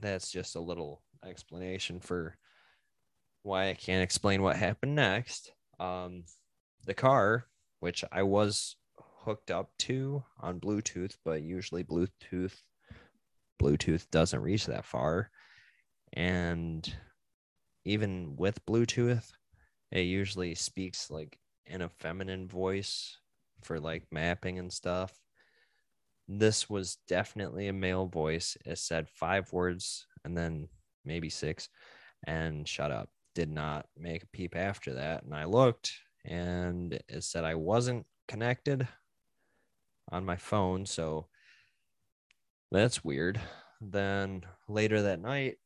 that's 0.00 0.30
just 0.30 0.56
a 0.56 0.60
little 0.60 1.02
explanation 1.24 2.00
for 2.00 2.36
why 3.42 3.68
I 3.68 3.74
can't 3.74 4.02
explain 4.02 4.42
what 4.42 4.56
happened 4.56 4.94
next. 4.94 5.52
Um, 5.78 6.24
the 6.86 6.94
car, 6.94 7.46
which 7.80 8.04
I 8.10 8.22
was 8.22 8.76
hooked 9.24 9.50
up 9.50 9.70
to 9.80 10.22
on 10.40 10.60
Bluetooth, 10.60 11.16
but 11.24 11.42
usually 11.42 11.84
Bluetooth 11.84 12.54
Bluetooth 13.62 14.10
doesn't 14.10 14.42
reach 14.42 14.66
that 14.66 14.84
far. 14.84 15.30
And 16.12 16.92
even 17.84 18.36
with 18.36 18.64
Bluetooth, 18.66 19.30
it 19.90 20.02
usually 20.02 20.54
speaks 20.54 21.10
like 21.10 21.38
in 21.66 21.82
a 21.82 21.88
feminine 21.88 22.48
voice 22.48 23.18
for 23.62 23.80
like 23.80 24.04
mapping 24.10 24.58
and 24.58 24.72
stuff 24.72 25.18
this 26.28 26.70
was 26.70 26.98
definitely 27.06 27.68
a 27.68 27.72
male 27.72 28.06
voice. 28.06 28.56
It 28.64 28.78
said 28.78 29.08
five 29.08 29.52
words 29.52 30.06
and 30.24 30.36
then 30.36 30.68
maybe 31.04 31.28
six 31.28 31.68
and 32.26 32.66
shut 32.66 32.90
up. 32.90 33.10
Did 33.34 33.50
not 33.50 33.86
make 33.96 34.22
a 34.22 34.28
peep 34.28 34.56
after 34.56 34.94
that. 34.94 35.24
And 35.24 35.34
I 35.34 35.44
looked 35.44 35.92
and 36.24 36.94
it 37.08 37.24
said 37.24 37.44
I 37.44 37.56
wasn't 37.56 38.06
connected 38.28 38.88
on 40.10 40.24
my 40.24 40.36
phone. 40.36 40.86
So 40.86 41.26
that's 42.70 43.04
weird. 43.04 43.40
then 43.80 44.42
later 44.68 45.02
that 45.02 45.20
night, 45.20 45.56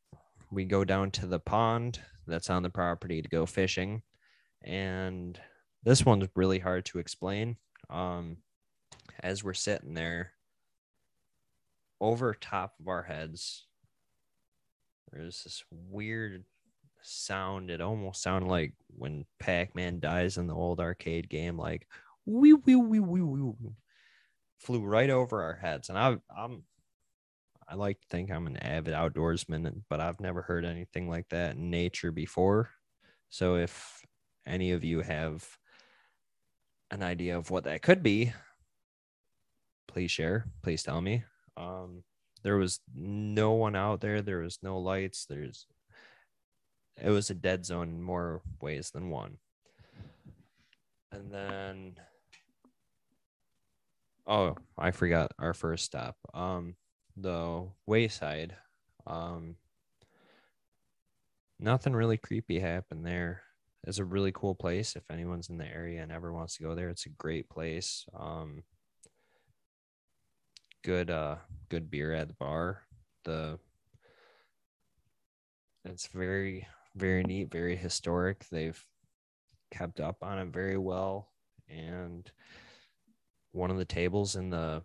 we 0.51 0.65
go 0.65 0.85
down 0.85 1.11
to 1.13 1.27
the 1.27 1.39
pond 1.39 2.01
that's 2.27 2.51
on 2.51 2.63
the 2.63 2.71
property 2.71 3.23
to 3.23 3.29
go 3.29 3.47
fishing. 3.47 4.03
And 4.63 5.39
this 5.85 6.05
one's 6.05 6.29
really 6.35 6.59
hard 6.59 6.85
to 6.87 6.99
explain. 6.99 7.57
Um, 7.91 8.39
as 9.21 9.45
we're 9.45 9.55
sitting 9.55 9.95
there, 9.95 10.33
over 12.01 12.35
top 12.35 12.75
of 12.81 12.89
our 12.89 13.03
heads, 13.03 13.67
there's 15.13 15.43
this 15.45 15.65
weird 15.71 16.45
sound. 17.03 17.71
It 17.71 17.81
almost 17.81 18.23
sounded 18.23 18.49
like 18.49 18.75
when 18.89 19.25
Pac 19.39 19.75
Man 19.75 20.01
dies 20.01 20.37
in 20.37 20.47
the 20.47 20.55
old 20.55 20.81
arcade 20.81 21.29
game, 21.29 21.57
like 21.57 21.87
wee 22.27 22.53
wee 22.55 22.77
wee 22.77 23.01
wee 23.01 23.21
wee. 23.21 23.71
Flew 24.59 24.85
right 24.85 25.11
over 25.11 25.43
our 25.43 25.55
heads, 25.55 25.89
and 25.89 25.99
I, 25.99 26.19
I'm, 26.37 26.63
I 27.69 27.75
like 27.75 28.01
to 28.01 28.07
think 28.09 28.31
I'm 28.31 28.47
an 28.47 28.57
avid 28.57 28.95
outdoorsman, 28.95 29.83
but 29.89 30.01
I've 30.01 30.21
never 30.21 30.43
heard 30.43 30.65
anything 30.65 31.09
like 31.09 31.29
that 31.31 31.57
in 31.57 31.71
nature 31.71 32.13
before. 32.13 32.71
So 33.31 33.57
if 33.57 34.01
any 34.47 34.73
of 34.73 34.85
you 34.85 35.01
have 35.01 35.47
an 36.91 37.03
idea 37.03 37.37
of 37.37 37.51
what 37.51 37.65
that 37.65 37.83
could 37.83 38.03
be, 38.03 38.33
please 39.87 40.11
share. 40.11 40.47
Please 40.63 40.83
tell 40.83 41.01
me. 41.01 41.25
Um, 41.57 42.05
there 42.43 42.57
was 42.57 42.81
no 42.95 43.53
one 43.53 43.77
out 43.77 44.01
there. 44.01 44.23
There 44.23 44.39
was 44.39 44.59
no 44.63 44.79
lights. 44.79 45.27
There's 45.27 45.67
it 47.03 47.11
was 47.11 47.31
a 47.31 47.35
dead 47.35 47.65
zone 47.65 47.89
in 47.89 48.03
more 48.03 48.43
ways 48.61 48.91
than 48.91 49.11
one. 49.11 49.39
And 51.13 51.31
then 51.31 51.95
oh, 54.29 54.57
I 54.77 54.91
forgot 54.91 55.33
our 55.39 55.55
first 55.55 55.85
stop. 55.85 56.17
Um 56.35 56.77
the 57.17 57.67
wayside. 57.87 58.55
Um 59.07 59.57
nothing 61.59 61.95
really 61.95 62.17
creepy 62.17 62.61
happened 62.61 63.05
there. 63.05 63.43
It's 63.87 63.99
a 63.99 64.05
really 64.05 64.33
cool 64.33 64.55
place 64.55 64.97
if 64.97 65.11
anyone's 65.11 65.49
in 65.49 65.59
the 65.59 65.67
area 65.67 66.03
and 66.03 66.13
ever 66.13 66.33
wants 66.33 66.57
to 66.57 66.63
go 66.63 66.75
there. 66.75 66.91
It's 66.91 67.07
a 67.07 67.11
great 67.11 67.49
place. 67.49 68.07
Um 68.15 68.63
good 70.85 71.11
uh 71.11 71.37
good 71.71 71.91
beer 71.91 72.13
at 72.13 72.29
the 72.29 72.35
bar. 72.35 72.83
The 73.25 73.59
it's 75.85 76.07
very 76.09 76.67
very 76.95 77.23
neat, 77.23 77.51
very 77.51 77.77
historic. 77.77 78.47
They've 78.51 78.81
kept 79.71 80.01
up 80.01 80.17
on 80.23 80.39
it 80.39 80.49
very 80.49 80.79
well. 80.79 81.31
And 81.69 82.31
one 83.53 83.71
of 83.71 83.79
the 83.79 83.85
tables 83.85 84.37
in 84.37 84.51
the 84.51 84.83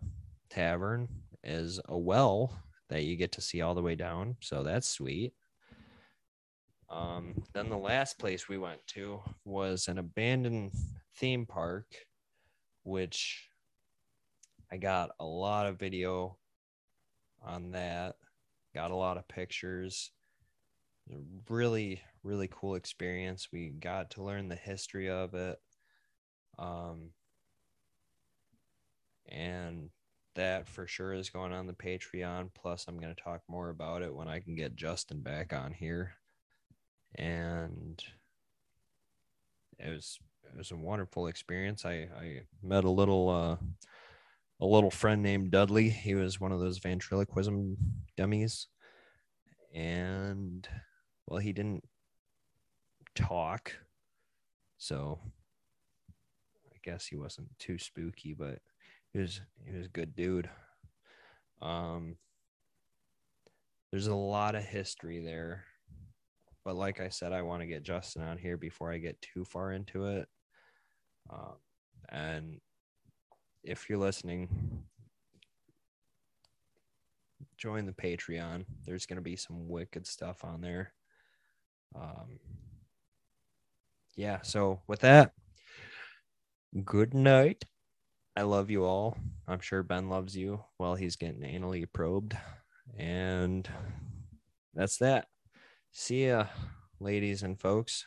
tavern 0.50 1.08
is 1.42 1.80
a 1.86 1.98
well 1.98 2.58
that 2.88 3.04
you 3.04 3.16
get 3.16 3.32
to 3.32 3.40
see 3.40 3.60
all 3.60 3.74
the 3.74 3.82
way 3.82 3.94
down. 3.94 4.36
So 4.40 4.62
that's 4.62 4.88
sweet. 4.88 5.32
Um, 6.90 7.34
then 7.52 7.68
the 7.68 7.78
last 7.78 8.18
place 8.18 8.48
we 8.48 8.58
went 8.58 8.86
to 8.88 9.20
was 9.44 9.88
an 9.88 9.98
abandoned 9.98 10.72
theme 11.16 11.46
park, 11.46 11.86
which 12.82 13.48
I 14.70 14.76
got 14.76 15.10
a 15.18 15.24
lot 15.24 15.66
of 15.66 15.78
video 15.78 16.36
on 17.42 17.72
that, 17.72 18.16
got 18.74 18.90
a 18.90 18.96
lot 18.96 19.16
of 19.16 19.28
pictures 19.28 20.10
really 21.48 22.00
really 22.22 22.48
cool 22.50 22.74
experience 22.76 23.48
we 23.52 23.68
got 23.68 24.10
to 24.10 24.22
learn 24.22 24.48
the 24.48 24.56
history 24.56 25.10
of 25.10 25.34
it 25.34 25.58
um 26.58 27.10
and 29.28 29.90
that 30.34 30.68
for 30.68 30.86
sure 30.86 31.12
is 31.12 31.30
going 31.30 31.52
on 31.52 31.66
the 31.66 31.72
patreon. 31.72 32.50
Plus 32.54 32.86
i'm 32.88 32.98
going 32.98 33.14
to 33.14 33.22
talk 33.22 33.42
more 33.48 33.70
about 33.70 34.02
it 34.02 34.14
when 34.14 34.28
i 34.28 34.40
can 34.40 34.54
get 34.54 34.76
justin 34.76 35.20
back 35.20 35.52
on 35.52 35.72
here. 35.72 36.14
And 37.16 38.02
it 39.78 39.90
was 39.90 40.18
it 40.44 40.56
was 40.56 40.70
a 40.70 40.76
wonderful 40.76 41.26
experience. 41.26 41.84
I 41.84 42.08
i 42.18 42.40
met 42.62 42.84
a 42.84 42.90
little 42.90 43.28
uh 43.28 43.56
a 44.60 44.66
little 44.66 44.90
friend 44.90 45.22
named 45.22 45.50
dudley. 45.50 45.88
He 45.90 46.14
was 46.14 46.40
one 46.40 46.52
of 46.52 46.60
those 46.60 46.78
ventriloquism 46.78 47.76
dummies. 48.16 48.68
And 49.74 50.66
well, 51.26 51.40
he 51.40 51.52
didn't 51.52 51.84
talk. 53.14 53.72
So 54.78 55.18
I 56.72 56.76
guess 56.82 57.06
he 57.06 57.16
wasn't 57.16 57.48
too 57.58 57.78
spooky, 57.78 58.34
but 58.34 58.58
he 59.14 59.20
was 59.20 59.40
he 59.64 59.74
was 59.74 59.86
a 59.86 59.90
good 59.90 60.14
dude. 60.14 60.50
Um 61.62 62.16
there's 63.94 64.08
a 64.08 64.14
lot 64.14 64.56
of 64.56 64.64
history 64.64 65.20
there. 65.24 65.64
But 66.64 66.74
like 66.74 67.00
I 67.00 67.10
said, 67.10 67.32
I 67.32 67.42
want 67.42 67.62
to 67.62 67.66
get 67.68 67.84
Justin 67.84 68.22
on 68.22 68.38
here 68.38 68.56
before 68.56 68.90
I 68.90 68.98
get 68.98 69.22
too 69.22 69.44
far 69.44 69.70
into 69.70 70.06
it. 70.06 70.26
Um, 71.30 71.54
and 72.08 72.60
if 73.62 73.88
you're 73.88 74.00
listening, 74.00 74.82
join 77.56 77.86
the 77.86 77.92
Patreon. 77.92 78.64
There's 78.84 79.06
going 79.06 79.18
to 79.18 79.22
be 79.22 79.36
some 79.36 79.68
wicked 79.68 80.08
stuff 80.08 80.42
on 80.42 80.60
there. 80.60 80.92
Um, 81.94 82.40
yeah. 84.16 84.40
So 84.42 84.80
with 84.88 85.00
that, 85.02 85.34
good 86.84 87.14
night. 87.14 87.64
I 88.36 88.42
love 88.42 88.70
you 88.70 88.84
all. 88.84 89.16
I'm 89.46 89.60
sure 89.60 89.82
Ben 89.82 90.08
loves 90.08 90.36
you 90.36 90.60
while 90.76 90.94
he's 90.96 91.16
getting 91.16 91.42
anally 91.42 91.86
probed. 91.92 92.36
And 92.98 93.68
that's 94.74 94.96
that. 94.98 95.28
See 95.92 96.26
ya, 96.26 96.46
ladies 96.98 97.42
and 97.42 97.60
folks. 97.60 98.06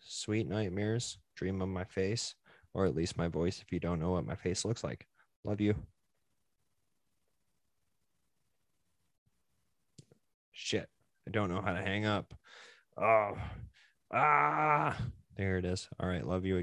Sweet 0.00 0.48
nightmares. 0.48 1.18
Dream 1.36 1.62
of 1.62 1.68
my 1.68 1.84
face, 1.84 2.34
or 2.74 2.86
at 2.86 2.94
least 2.96 3.16
my 3.16 3.28
voice 3.28 3.60
if 3.60 3.72
you 3.72 3.80
don't 3.80 4.00
know 4.00 4.12
what 4.12 4.26
my 4.26 4.34
face 4.36 4.64
looks 4.64 4.82
like. 4.82 5.06
Love 5.44 5.60
you. 5.60 5.74
Shit. 10.52 10.88
I 11.26 11.30
don't 11.30 11.50
know 11.50 11.60
how 11.60 11.72
to 11.72 11.82
hang 11.82 12.06
up. 12.06 12.34
Oh, 12.96 13.32
ah, 14.12 14.96
there 15.36 15.58
it 15.58 15.64
is. 15.64 15.88
All 16.00 16.08
right. 16.08 16.26
Love 16.26 16.44
you 16.44 16.58
again. 16.58 16.62